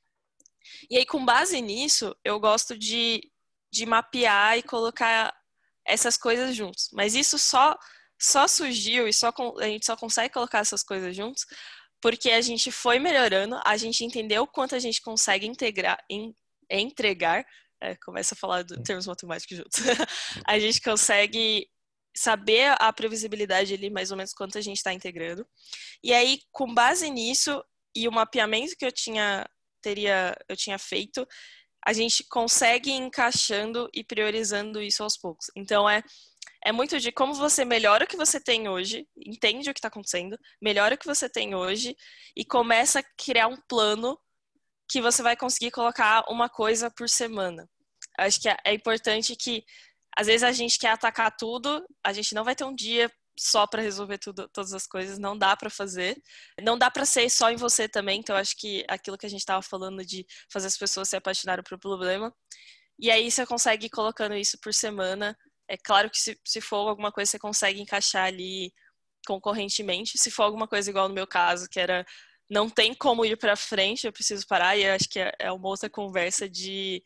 E 0.90 0.96
aí, 0.98 1.06
com 1.06 1.26
base 1.26 1.60
nisso, 1.60 2.16
eu 2.24 2.40
gosto 2.40 2.78
de, 2.78 3.30
de 3.70 3.86
mapear 3.86 4.58
e 4.58 4.64
colocar 4.64 5.36
essas 5.88 6.18
coisas 6.18 6.56
juntos. 6.56 6.90
Mas 6.94 7.16
isso 7.16 7.40
só 7.40 7.78
só 8.20 8.48
surgiu 8.48 9.08
e 9.08 9.14
só 9.14 9.32
a 9.60 9.66
gente 9.66 9.86
só 9.86 9.96
consegue 9.96 10.34
colocar 10.34 10.60
essas 10.60 10.84
coisas 10.84 11.16
juntos 11.16 11.46
porque 12.02 12.32
a 12.32 12.42
gente 12.42 12.72
foi 12.72 13.00
melhorando, 13.00 13.60
a 13.66 13.76
gente 13.78 14.04
entendeu 14.04 14.44
o 14.44 14.48
quanto 14.48 14.76
a 14.76 14.80
gente 14.80 15.02
consegue 15.02 15.48
integrar, 15.48 15.98
in, 16.10 16.34
entregar, 16.70 17.46
é, 17.82 17.96
começa 17.96 18.34
a 18.36 18.38
falar 18.38 18.64
de 18.64 18.82
termos 18.84 19.08
matemáticos 19.08 19.58
juntos, 19.58 19.80
a 20.46 20.60
gente 20.60 20.82
consegue 20.82 21.68
saber 22.16 22.76
a 22.80 22.92
previsibilidade 22.92 23.74
ali, 23.74 23.90
mais 23.90 24.12
ou 24.12 24.18
menos 24.18 24.34
quanto 24.34 24.58
a 24.58 24.62
gente 24.62 24.78
está 24.78 24.92
integrando. 24.94 25.48
E 26.04 26.14
aí, 26.14 26.40
com 26.52 26.74
base 26.74 27.10
nisso 27.10 27.64
e 27.96 28.08
o 28.08 28.12
mapeamento 28.12 28.76
que 28.78 28.86
eu 28.86 28.92
tinha 28.92 29.48
teria 29.82 30.36
eu 30.50 30.58
tinha 30.58 30.78
feito, 30.80 31.28
a 31.88 31.94
gente 31.94 32.22
consegue 32.26 32.90
ir 32.90 32.96
encaixando 32.96 33.90
e 33.94 34.04
priorizando 34.04 34.82
isso 34.82 35.02
aos 35.04 35.16
poucos. 35.16 35.50
Então 35.56 35.90
é 35.90 36.04
é 36.66 36.72
muito 36.72 37.00
de 37.00 37.14
como 37.14 37.34
você 37.34 37.64
melhora 37.64 38.04
o 38.04 38.08
que 38.08 38.18
você 38.18 38.42
tem 38.42 38.68
hoje, 38.68 39.08
entende 39.16 39.70
o 39.70 39.74
que 39.74 39.80
está 39.80 39.88
acontecendo, 39.88 40.38
melhora 40.62 40.96
o 40.96 40.98
que 40.98 41.06
você 41.06 41.30
tem 41.30 41.56
hoje 41.56 41.96
e 42.36 42.44
começa 42.44 43.00
a 43.00 43.04
criar 43.16 43.48
um 43.48 43.56
plano 43.70 44.20
que 44.90 45.00
você 45.00 45.24
vai 45.24 45.38
conseguir 45.38 45.72
colocar 45.72 46.26
uma 46.30 46.50
coisa 46.50 46.92
por 46.92 47.08
semana. 47.08 47.70
Acho 48.18 48.42
que 48.42 48.50
é, 48.50 48.58
é 48.66 48.74
importante 48.74 49.34
que 49.34 49.64
às 50.18 50.28
vezes 50.28 50.44
a 50.44 50.52
gente 50.52 50.78
quer 50.78 50.90
atacar 50.90 51.34
tudo, 51.38 51.86
a 52.04 52.12
gente 52.12 52.36
não 52.36 52.44
vai 52.44 52.56
ter 52.56 52.66
um 52.66 52.76
dia 52.76 53.10
só 53.40 53.68
para 53.68 53.82
resolver 53.82 54.18
tudo, 54.18 54.48
todas 54.50 54.74
as 54.74 54.88
coisas, 54.88 55.18
não 55.20 55.38
dá 55.38 55.56
para 55.56 55.70
fazer. 55.70 56.22
Não 56.62 56.78
dá 56.78 56.90
para 56.90 57.06
ser 57.06 57.30
só 57.30 57.52
em 57.52 57.56
você 57.56 57.88
também, 57.88 58.20
então 58.20 58.36
acho 58.36 58.56
que 58.58 58.86
aquilo 58.88 59.18
que 59.18 59.26
a 59.26 59.30
gente 59.30 59.42
estava 59.42 59.62
falando 59.62 60.06
de 60.06 60.26
fazer 60.52 60.68
as 60.68 60.78
pessoas 60.78 61.10
se 61.10 61.16
apaixonarem 61.16 61.64
por 61.64 61.80
problema. 61.80 62.34
E 63.00 63.12
aí 63.12 63.30
você 63.32 63.46
consegue 63.46 63.88
ir 63.88 63.90
colocando 63.90 64.36
isso 64.36 64.58
por 64.60 64.74
semana. 64.74 65.38
É 65.70 65.78
claro 65.78 66.10
que 66.10 66.20
se, 66.20 66.40
se 66.46 66.62
for 66.62 66.88
alguma 66.88 67.12
coisa 67.12 67.32
você 67.32 67.40
consegue 67.40 67.82
encaixar 67.82 68.26
ali 68.26 68.74
concorrentemente. 69.26 70.18
Se 70.18 70.32
for 70.32 70.44
alguma 70.44 70.68
coisa 70.68 70.90
igual 70.90 71.08
no 71.08 71.16
meu 71.16 71.28
caso, 71.28 71.68
que 71.70 71.80
era 71.80 72.06
não 72.50 72.70
tem 72.70 72.94
como 72.94 73.26
ir 73.26 73.38
para 73.38 73.56
frente, 73.56 74.06
eu 74.08 74.14
preciso 74.14 74.48
parar, 74.48 74.78
e 74.78 74.90
acho 74.90 75.10
que 75.10 75.20
é, 75.20 75.34
é 75.40 75.52
uma 75.52 75.68
outra 75.68 75.90
conversa 75.90 76.50
de, 76.50 77.04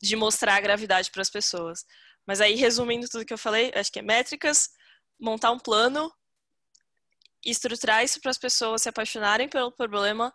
de 0.00 0.14
mostrar 0.16 0.56
a 0.56 0.60
gravidade 0.60 1.10
para 1.10 1.22
as 1.22 1.30
pessoas. 1.30 1.84
Mas 2.26 2.40
aí, 2.40 2.54
resumindo 2.54 3.08
tudo 3.08 3.24
que 3.24 3.32
eu 3.32 3.38
falei, 3.38 3.72
acho 3.74 3.90
que 3.90 3.98
é 3.98 4.02
métricas, 4.02 4.70
montar 5.22 5.52
um 5.52 5.58
plano, 5.58 6.12
estruturar 7.44 8.02
isso 8.02 8.20
para 8.20 8.32
as 8.32 8.38
pessoas 8.38 8.82
se 8.82 8.88
apaixonarem 8.88 9.48
pelo 9.48 9.70
problema 9.70 10.34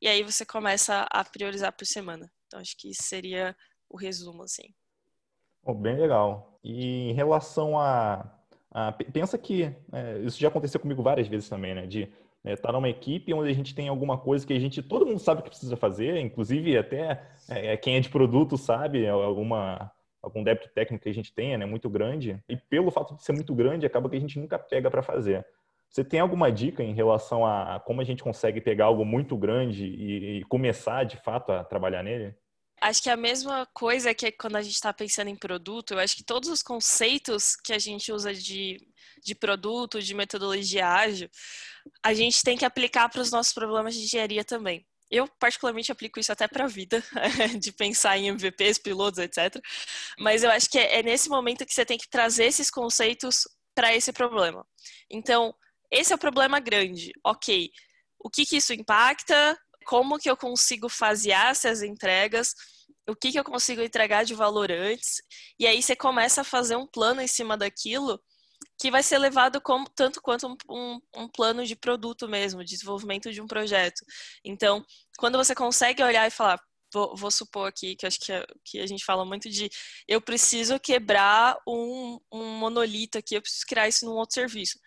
e 0.00 0.06
aí 0.06 0.22
você 0.22 0.46
começa 0.46 1.06
a 1.10 1.24
priorizar 1.24 1.72
por 1.72 1.84
semana. 1.84 2.30
Então 2.46 2.60
acho 2.60 2.76
que 2.78 2.90
isso 2.90 3.02
seria 3.02 3.56
o 3.90 3.96
resumo 3.96 4.44
assim. 4.44 4.72
Oh, 5.64 5.74
bem 5.74 5.96
legal. 5.96 6.58
E 6.62 7.10
em 7.10 7.12
relação 7.12 7.78
a, 7.78 8.32
a 8.70 8.92
pensa 8.92 9.36
que 9.36 9.64
é, 9.92 10.18
isso 10.20 10.38
já 10.38 10.48
aconteceu 10.48 10.78
comigo 10.78 11.02
várias 11.02 11.26
vezes 11.26 11.48
também, 11.48 11.74
né? 11.74 11.86
De 11.86 12.02
estar 12.02 12.12
é, 12.44 12.56
tá 12.56 12.72
numa 12.72 12.88
equipe 12.88 13.34
onde 13.34 13.50
a 13.50 13.54
gente 13.54 13.74
tem 13.74 13.88
alguma 13.88 14.16
coisa 14.16 14.46
que 14.46 14.52
a 14.52 14.60
gente 14.60 14.82
todo 14.82 15.04
mundo 15.04 15.18
sabe 15.18 15.42
que 15.42 15.50
precisa 15.50 15.76
fazer, 15.76 16.20
inclusive 16.20 16.78
até 16.78 17.28
é, 17.48 17.76
quem 17.76 17.96
é 17.96 18.00
de 18.00 18.08
produto 18.08 18.56
sabe 18.56 19.08
alguma 19.08 19.90
algum 20.22 20.42
débito 20.42 20.68
técnico 20.70 21.04
que 21.04 21.08
a 21.08 21.14
gente 21.14 21.32
tenha, 21.32 21.56
né, 21.56 21.66
muito 21.66 21.88
grande, 21.88 22.42
e 22.48 22.56
pelo 22.56 22.90
fato 22.90 23.14
de 23.14 23.22
ser 23.22 23.32
muito 23.32 23.54
grande, 23.54 23.86
acaba 23.86 24.08
que 24.08 24.16
a 24.16 24.20
gente 24.20 24.38
nunca 24.38 24.58
pega 24.58 24.90
para 24.90 25.02
fazer. 25.02 25.46
Você 25.88 26.04
tem 26.04 26.20
alguma 26.20 26.52
dica 26.52 26.82
em 26.82 26.92
relação 26.92 27.46
a 27.46 27.80
como 27.80 28.00
a 28.00 28.04
gente 28.04 28.22
consegue 28.22 28.60
pegar 28.60 28.86
algo 28.86 29.04
muito 29.04 29.36
grande 29.36 29.86
e, 29.86 30.38
e 30.38 30.44
começar 30.44 31.04
de 31.04 31.16
fato 31.16 31.50
a 31.50 31.64
trabalhar 31.64 32.02
nele? 32.02 32.34
Acho 32.80 33.02
que 33.02 33.10
a 33.10 33.16
mesma 33.16 33.66
coisa 33.72 34.14
que 34.14 34.30
quando 34.30 34.56
a 34.56 34.62
gente 34.62 34.74
está 34.74 34.92
pensando 34.92 35.28
em 35.28 35.36
produto, 35.36 35.94
eu 35.94 35.98
acho 35.98 36.14
que 36.14 36.22
todos 36.22 36.48
os 36.48 36.62
conceitos 36.62 37.56
que 37.56 37.72
a 37.72 37.78
gente 37.78 38.12
usa 38.12 38.32
de, 38.32 38.76
de 39.24 39.34
produto, 39.34 40.00
de 40.00 40.14
metodologia 40.14 40.86
ágil, 40.86 41.28
a 42.02 42.14
gente 42.14 42.42
tem 42.42 42.56
que 42.56 42.64
aplicar 42.64 43.08
para 43.08 43.20
os 43.20 43.32
nossos 43.32 43.52
problemas 43.52 43.94
de 43.94 44.04
engenharia 44.04 44.44
também. 44.44 44.86
Eu, 45.10 45.26
particularmente, 45.38 45.90
aplico 45.90 46.20
isso 46.20 46.32
até 46.32 46.46
para 46.46 46.64
a 46.64 46.68
vida, 46.68 47.02
de 47.58 47.72
pensar 47.72 48.18
em 48.18 48.28
MVPs, 48.28 48.78
pilotos, 48.78 49.18
etc. 49.18 49.60
Mas 50.18 50.42
eu 50.42 50.50
acho 50.50 50.68
que 50.68 50.78
é, 50.78 50.98
é 50.98 51.02
nesse 51.02 51.28
momento 51.28 51.64
que 51.64 51.72
você 51.72 51.84
tem 51.84 51.96
que 51.96 52.08
trazer 52.08 52.44
esses 52.44 52.70
conceitos 52.70 53.48
para 53.74 53.94
esse 53.94 54.12
problema. 54.12 54.66
Então, 55.10 55.54
esse 55.90 56.12
é 56.12 56.16
o 56.16 56.18
problema 56.18 56.60
grande. 56.60 57.12
Ok, 57.24 57.70
o 58.18 58.28
que, 58.28 58.44
que 58.44 58.56
isso 58.56 58.72
impacta? 58.72 59.58
Como 59.86 60.18
que 60.18 60.28
eu 60.28 60.36
consigo 60.36 60.88
fasear 60.88 61.52
essas 61.52 61.82
entregas? 61.82 62.54
O 63.08 63.16
que, 63.16 63.32
que 63.32 63.38
eu 63.38 63.44
consigo 63.44 63.80
entregar 63.80 64.24
de 64.24 64.34
valor 64.34 64.70
antes? 64.70 65.22
E 65.58 65.66
aí 65.66 65.82
você 65.82 65.96
começa 65.96 66.42
a 66.42 66.44
fazer 66.44 66.76
um 66.76 66.86
plano 66.86 67.22
em 67.22 67.26
cima 67.26 67.56
daquilo 67.56 68.20
que 68.78 68.90
vai 68.90 69.02
ser 69.02 69.18
levado 69.18 69.60
como, 69.60 69.88
tanto 69.90 70.22
quanto 70.22 70.46
um, 70.46 70.56
um, 70.70 71.00
um, 71.16 71.28
plano 71.28 71.66
de 71.66 71.74
produto 71.74 72.28
mesmo, 72.28 72.62
de 72.62 72.70
desenvolvimento 72.70 73.32
de 73.32 73.40
um 73.40 73.46
projeto. 73.46 74.04
Então, 74.44 74.84
quando 75.18 75.36
você 75.36 75.54
consegue 75.54 76.02
olhar 76.02 76.26
e 76.26 76.30
falar, 76.30 76.60
vou, 76.92 77.16
vou 77.16 77.30
supor 77.30 77.68
aqui, 77.68 77.96
que 77.96 78.06
acho 78.06 78.20
que, 78.20 78.32
é, 78.32 78.46
que 78.64 78.78
a 78.80 78.86
gente 78.86 79.04
fala 79.04 79.24
muito 79.24 79.50
de, 79.50 79.68
eu 80.06 80.20
preciso 80.20 80.78
quebrar 80.78 81.56
um, 81.66 82.18
um 82.32 82.44
monolito 82.58 83.18
aqui, 83.18 83.34
eu 83.34 83.42
preciso 83.42 83.66
criar 83.66 83.88
isso 83.88 84.06
num 84.06 84.12
outro 84.12 84.34
serviço. 84.34 84.78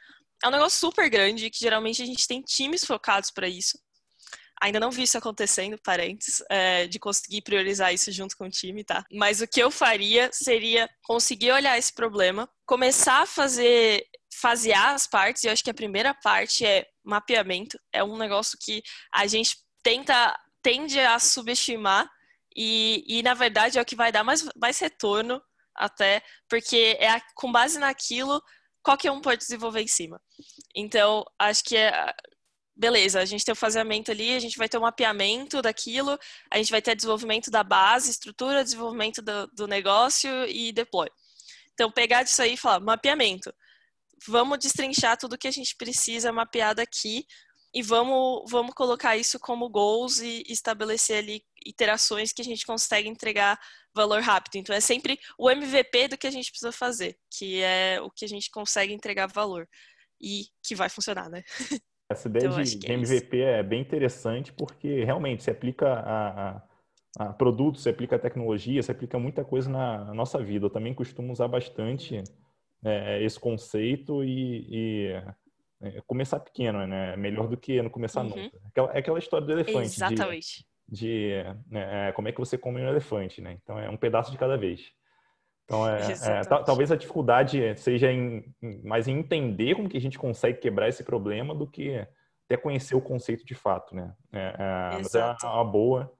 É 0.44 0.48
um 0.48 0.52
negócio 0.52 0.80
super 0.80 1.10
grande, 1.10 1.50
que 1.50 1.60
geralmente 1.60 2.02
a 2.02 2.06
gente 2.06 2.28
tem 2.28 2.42
times 2.42 2.86
focados 2.86 3.30
para 3.30 3.48
isso. 3.48 3.78
Ainda 4.62 4.80
não 4.80 4.92
vi 4.92 5.04
isso 5.04 5.18
acontecendo, 5.18 5.78
parentes, 5.84 6.44
é, 6.50 6.88
de 6.88 7.00
conseguir 7.00 7.42
priorizar 7.42 7.94
isso 7.94 8.12
junto 8.12 8.38
com 8.38 8.46
o 8.46 8.50
time, 8.50 8.84
tá? 8.84 9.04
Mas 9.12 9.42
o 9.42 9.48
que 9.48 9.62
eu 9.62 9.72
faria 9.72 10.30
seria 10.32 10.90
conseguir 11.04 11.52
olhar 11.52 11.78
esse 11.78 11.94
problema, 11.94 12.50
começar 12.66 13.24
a 13.24 13.26
fazer 13.26 14.06
fasear 14.34 14.96
as 14.96 15.06
partes, 15.06 15.44
e 15.44 15.48
eu 15.48 15.52
acho 15.52 15.64
que 15.64 15.70
a 15.70 15.74
primeira 15.74 16.14
parte 16.14 16.66
é 16.66 16.88
mapeamento. 17.04 17.78
É 17.92 18.04
um 18.04 18.18
negócio 18.18 18.58
que 18.60 18.82
a 19.14 19.28
gente 19.28 19.58
tenta 19.84 20.38
tende 20.62 21.00
a 21.00 21.18
subestimar 21.18 22.10
e, 22.56 23.04
e 23.08 23.24
na 23.24 23.34
verdade 23.34 23.80
é 23.80 23.82
o 23.82 23.86
que 23.86 23.96
vai 23.96 24.12
dar 24.12 24.24
mais, 24.24 24.48
mais 24.56 24.78
retorno 24.80 25.42
até, 25.76 26.22
porque 26.48 26.98
é 27.00 27.10
a, 27.10 27.22
com 27.34 27.52
base 27.52 27.80
naquilo 27.80 28.42
qualquer 28.84 29.12
um 29.12 29.22
pode 29.22 29.42
desenvolver 29.42 29.82
em 29.82 29.88
cima. 29.88 30.22
Então, 30.76 31.24
acho 31.40 31.64
que 31.64 31.78
é. 31.78 32.14
Beleza, 32.82 33.20
a 33.22 33.26
gente 33.26 33.46
tem 33.46 33.54
o 33.54 33.56
faseamento 33.56 34.10
ali, 34.10 34.36
a 34.36 34.40
gente 34.40 34.58
vai 34.58 34.68
ter 34.68 34.76
o 34.76 34.82
mapeamento 34.82 35.62
daquilo, 35.62 36.18
a 36.50 36.58
gente 36.58 36.72
vai 36.72 36.82
ter 36.82 36.96
desenvolvimento 36.96 37.52
da 37.52 37.64
base, 37.64 38.10
estrutura, 38.10 38.64
desenvolvimento 38.64 39.22
do, 39.22 39.46
do 39.54 39.68
negócio 39.68 40.32
e 40.48 40.72
deploy. 40.72 41.08
Então, 41.76 41.92
pegar 41.92 42.24
disso 42.24 42.42
aí 42.42 42.54
e 42.54 42.58
falar, 42.58 42.80
mapeamento. 42.80 43.54
Vamos 44.28 44.58
destrinchar 44.58 45.16
tudo 45.16 45.38
que 45.38 45.48
a 45.48 45.52
gente 45.52 45.76
precisa 45.76 46.32
mapear 46.32 46.74
daqui 46.74 47.28
e 47.72 47.84
vamos, 47.84 48.50
vamos 48.50 48.74
colocar 48.74 49.16
isso 49.16 49.40
como 49.40 49.70
goals 49.70 50.18
e 50.18 50.42
estabelecer 50.48 51.20
ali 51.20 51.46
iterações 51.64 52.34
que 52.34 52.42
a 52.42 52.46
gente 52.46 52.66
consegue 52.66 53.08
entregar 53.08 53.60
valor 53.94 54.24
rápido. 54.24 54.56
Então, 54.56 54.76
é 54.76 54.82
sempre 54.82 55.20
o 55.38 55.52
MVP 55.52 56.08
do 56.08 56.18
que 56.18 56.26
a 56.26 56.32
gente 56.32 56.50
precisa 56.50 56.72
fazer, 56.72 57.16
que 57.30 57.62
é 57.62 58.02
o 58.02 58.10
que 58.10 58.26
a 58.26 58.28
gente 58.28 58.50
consegue 58.50 58.92
entregar 58.92 59.28
valor 59.28 59.70
e 60.20 60.48
que 60.64 60.74
vai 60.74 60.90
funcionar, 60.90 61.30
né? 61.30 61.44
Essa 62.12 62.28
ideia 62.28 62.48
então, 62.48 62.62
de, 62.62 62.92
é 62.92 62.94
MVP 62.94 63.42
é 63.42 63.64
bem 63.64 63.82
interessante 63.82 64.52
porque 64.54 65.04
realmente 65.04 65.44
se 65.44 65.52
aplica 65.52 65.88
a, 65.88 66.50
a, 66.50 66.62
a 67.20 67.34
produtos, 67.34 67.84
se 67.84 67.90
aplica 67.90 68.16
a 68.16 68.20
tecnologia, 68.20 68.82
se 68.82 68.92
aplica 68.92 69.18
muita 69.18 69.44
coisa 69.44 69.70
na, 69.70 70.14
nossa 70.14 70.38
vida. 70.40 70.66
Eu 70.66 70.70
também 70.70 70.94
costumo 70.94 71.32
usar 71.34 71.48
bastante 71.48 72.24
é, 72.84 73.24
esse 73.24 73.40
conceito 73.40 74.24
e, 74.24 74.68
e 74.70 75.24
é, 75.82 76.02
começar 76.06 76.40
pequeno, 76.40 76.86
né? 76.86 77.16
Melhor 77.16 77.48
do 77.48 77.58
que 77.58 77.82
não 77.82 77.90
começar 77.90 78.22
uhum. 78.22 78.30
nunca. 78.30 78.94
é 78.94 79.00
aquela 79.00 79.20
história 79.20 79.46
do 79.46 79.52
elefante. 79.54 79.88
Exatamente. 79.88 80.66
De, 80.88 81.08
de 81.08 81.44
né, 81.70 82.10
é, 82.10 82.12
como 82.12 82.28
é 82.28 82.32
que 82.32 82.40
você 82.40 82.58
come 82.58 82.82
um 82.82 82.88
elefante, 82.88 83.42
né? 83.42 83.58
Então 83.62 83.80
é 83.80 83.90
um 83.90 83.98
pedaço 83.98 84.32
de 84.32 84.38
cada 84.38 84.58
vez. 84.58 84.92
Então, 85.72 85.88
é, 85.88 86.12
é 86.12 86.44
talvez 86.44 86.92
a 86.92 86.98
dificuldade 86.98 87.74
seja 87.78 88.12
em, 88.12 88.44
mais 88.84 89.08
em 89.08 89.18
entender 89.18 89.74
como 89.74 89.88
que 89.88 89.96
a 89.96 90.02
gente 90.02 90.20
consegue 90.20 90.60
quebrar 90.60 90.90
esse 90.90 91.02
problema 91.02 91.56
do 91.56 91.66
que 91.66 92.06
até 92.46 92.58
conhecer 92.58 92.94
o 92.94 93.02
conceito 93.02 93.46
de 93.46 93.56
fato, 93.56 93.96
né? 93.96 94.14
É, 94.34 94.56
é 94.58 94.98
mas 94.98 95.16
é 95.16 95.48
uma 95.48 95.64
boa, 95.64 96.12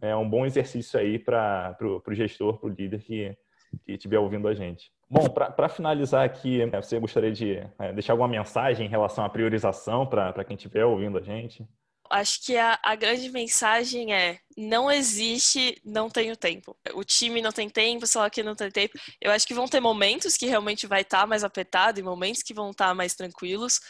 é 0.00 0.14
um 0.14 0.28
bom 0.28 0.46
exercício 0.46 1.00
aí 1.00 1.18
para 1.18 1.76
o 1.82 2.14
gestor, 2.14 2.58
para 2.58 2.70
o 2.70 2.72
líder 2.72 3.02
que 3.02 3.36
que 3.84 3.92
estiver 3.92 4.18
ouvindo 4.18 4.48
a 4.48 4.54
gente. 4.54 4.92
Bom, 5.08 5.28
para 5.28 5.68
finalizar 5.68 6.24
aqui, 6.24 6.64
né, 6.66 6.80
você 6.80 6.98
gostaria 6.98 7.32
de 7.32 7.56
é, 7.78 7.92
deixar 7.92 8.12
alguma 8.12 8.28
mensagem 8.28 8.86
em 8.86 8.88
relação 8.88 9.24
à 9.24 9.28
priorização 9.28 10.06
para 10.06 10.44
quem 10.44 10.56
estiver 10.56 10.84
ouvindo 10.84 11.18
a 11.18 11.22
gente? 11.22 11.66
Acho 12.12 12.44
que 12.44 12.58
a, 12.58 12.78
a, 12.84 12.94
grande 12.94 13.30
mensagem 13.30 14.12
é: 14.12 14.38
não 14.54 14.90
existe, 14.90 15.80
não 15.82 16.10
tenho 16.10 16.36
tempo. 16.36 16.76
O 16.92 17.02
time 17.02 17.40
não 17.40 17.50
tem 17.50 17.70
tempo, 17.70 18.06
só 18.06 18.28
que 18.28 18.42
não 18.42 18.54
tem 18.54 18.70
tempo. 18.70 18.98
Eu 19.20 19.32
acho 19.32 19.46
que 19.46 19.54
vão 19.54 19.66
ter 19.66 19.80
momentos 19.80 20.36
que 20.36 20.44
realmente 20.46 20.86
vai 20.86 21.00
estar 21.00 21.20
tá 21.22 21.26
mais 21.26 21.42
apertado 21.42 21.98
e 21.98 22.02
momentos 22.02 22.42
que 22.42 22.52
vão 22.52 22.70
estar 22.70 22.88
tá 22.88 22.94
mais 22.94 23.14
tranquilos, 23.14 23.80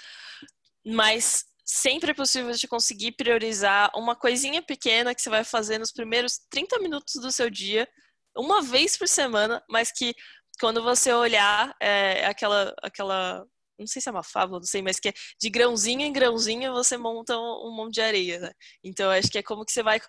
mas 0.87 1.45
sempre 1.65 2.13
é 2.13 2.15
possível 2.15 2.53
de 2.53 2.69
conseguir 2.69 3.13
priorizar 3.13 3.91
uma 3.97 4.15
coisinha 4.15 4.63
pequena 4.63 5.15
que 5.15 5.23
você 5.23 5.31
vai 5.31 5.43
fazer 5.43 5.79
nos 5.79 5.91
primeiros 5.91 6.39
30 6.49 6.79
minutos 6.79 7.15
do 7.15 7.33
seu 7.33 7.51
dia 7.51 7.89
uma 8.37 8.63
vez 8.63 8.97
por 8.97 9.09
semana, 9.09 9.63
mas 9.69 9.91
que 9.91 10.15
quando 10.61 10.83
você 10.83 11.13
olhar 11.13 11.75
é, 11.81 12.25
aquela 12.27 12.75
aquela 12.83 13.45
não 13.83 13.87
sei 13.87 14.01
se 14.03 14.09
é 14.09 14.13
uma 14.13 14.23
fábula, 14.23 14.59
não 14.59 14.67
sei, 14.67 14.83
mas 14.83 14.99
que 14.99 15.09
é 15.09 15.13
de 15.41 15.51
grãozinho 15.51 16.01
em 16.01 16.13
grãozinho 16.13 16.73
você 16.73 16.97
monta 16.97 17.37
um, 17.37 17.75
monte 17.75 17.95
de 17.95 18.01
areia, 18.01 18.41
né? 18.41 18.53
Então 18.83 19.11
acho 19.11 19.31
que 19.31 19.39
é 19.39 19.43
como 19.43 19.65
que 19.65 19.73
você 19.73 19.83
vai 19.83 20.01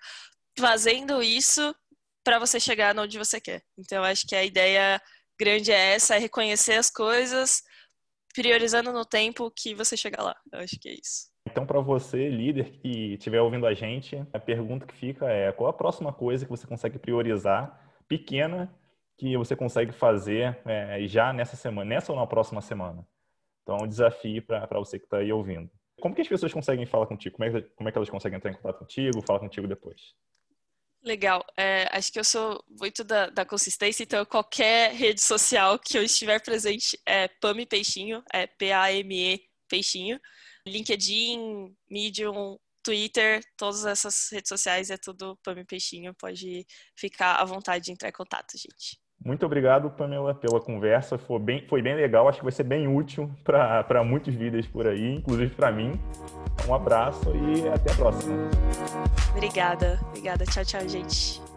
fazendo 0.57 1.21
isso 1.21 1.75
para 2.23 2.39
você 2.39 2.59
chegar 2.59 2.97
onde 2.97 3.17
você 3.17 3.39
quer. 3.39 3.61
Então 3.77 4.03
acho 4.03 4.25
que 4.25 4.35
a 4.35 4.43
ideia 4.43 5.01
grande 5.39 5.71
é 5.71 5.95
essa, 5.95 6.15
é 6.15 6.19
reconhecer 6.19 6.73
as 6.73 6.89
coisas, 6.89 7.61
priorizando 8.33 8.93
no 8.93 9.05
tempo 9.05 9.51
que 9.51 9.75
você 9.75 9.97
chega 9.97 10.21
lá. 10.21 10.35
Eu 10.51 10.59
acho 10.59 10.79
que 10.79 10.89
é 10.89 10.93
isso. 10.93 11.31
Então, 11.45 11.65
para 11.65 11.81
você, 11.81 12.29
líder 12.29 12.71
que 12.79 13.15
estiver 13.15 13.41
ouvindo 13.41 13.67
a 13.67 13.73
gente, 13.73 14.25
a 14.31 14.39
pergunta 14.39 14.85
que 14.85 14.93
fica 14.95 15.29
é: 15.29 15.51
qual 15.51 15.69
a 15.69 15.73
próxima 15.73 16.13
coisa 16.13 16.45
que 16.45 16.51
você 16.51 16.65
consegue 16.65 16.97
priorizar 16.97 17.79
pequena 18.07 18.73
que 19.17 19.37
você 19.37 19.55
consegue 19.55 19.91
fazer 19.91 20.59
é, 20.65 21.05
já 21.07 21.31
nessa 21.31 21.55
semana, 21.55 21.89
nessa 21.89 22.11
ou 22.11 22.19
na 22.19 22.27
próxima 22.27 22.61
semana. 22.61 23.05
Então, 23.63 23.77
é 23.77 23.83
um 23.83 23.87
desafio 23.87 24.41
para 24.43 24.79
você 24.79 24.99
que 24.99 25.05
está 25.05 25.17
aí 25.17 25.31
ouvindo. 25.31 25.69
Como 25.99 26.13
que 26.13 26.21
as 26.21 26.27
pessoas 26.27 26.53
conseguem 26.53 26.85
falar 26.85 27.07
contigo? 27.07 27.37
Como 27.37 27.49
é, 27.49 27.61
como 27.61 27.89
é 27.89 27.91
que 27.91 27.97
elas 27.97 28.09
conseguem 28.09 28.37
entrar 28.37 28.51
em 28.51 28.55
contato 28.55 28.79
contigo, 28.79 29.21
falar 29.25 29.39
contigo 29.39 29.67
depois? 29.67 30.13
Legal. 31.01 31.45
É, 31.57 31.87
acho 31.95 32.11
que 32.11 32.19
eu 32.19 32.23
sou 32.23 32.63
muito 32.67 33.03
da, 33.03 33.29
da, 33.29 33.45
consistência, 33.45 34.03
então 34.03 34.25
qualquer 34.25 34.93
rede 34.93 35.21
social 35.21 35.77
que 35.77 35.97
eu 35.97 36.03
estiver 36.03 36.41
presente 36.41 36.97
é 37.05 37.27
Pame 37.27 37.65
Peixinho, 37.65 38.23
é 38.33 38.47
P-A-M-E 38.47 39.41
Peixinho. 39.67 40.19
LinkedIn, 40.65 41.75
Medium, 41.89 42.57
Twitter, 42.81 43.41
todas 43.57 43.85
essas 43.85 44.29
redes 44.31 44.47
sociais 44.47 44.89
é 44.89 44.97
tudo 44.97 45.37
Pame 45.43 45.65
Peixinho. 45.65 46.13
Pode 46.13 46.65
ficar 46.95 47.35
à 47.35 47.45
vontade 47.45 47.85
de 47.85 47.91
entrar 47.91 48.09
em 48.09 48.13
contato, 48.13 48.57
gente. 48.57 49.02
Muito 49.23 49.45
obrigado, 49.45 49.89
Pamela, 49.89 50.33
pela 50.33 50.59
conversa. 50.59 51.17
Foi 51.17 51.39
bem, 51.39 51.65
foi 51.67 51.81
bem 51.81 51.95
legal. 51.95 52.27
Acho 52.27 52.39
que 52.39 52.43
vai 52.43 52.51
ser 52.51 52.63
bem 52.63 52.87
útil 52.87 53.31
para 53.43 54.03
muitos 54.03 54.33
vídeos 54.35 54.67
por 54.67 54.85
aí, 54.85 55.15
inclusive 55.15 55.55
para 55.55 55.71
mim. 55.71 55.99
Um 56.67 56.73
abraço 56.73 57.31
e 57.35 57.67
até 57.69 57.91
a 57.91 57.95
próxima. 57.95 58.35
Obrigada. 59.31 59.99
Obrigada. 60.09 60.45
Tchau, 60.45 60.65
tchau, 60.65 60.87
gente. 60.87 61.52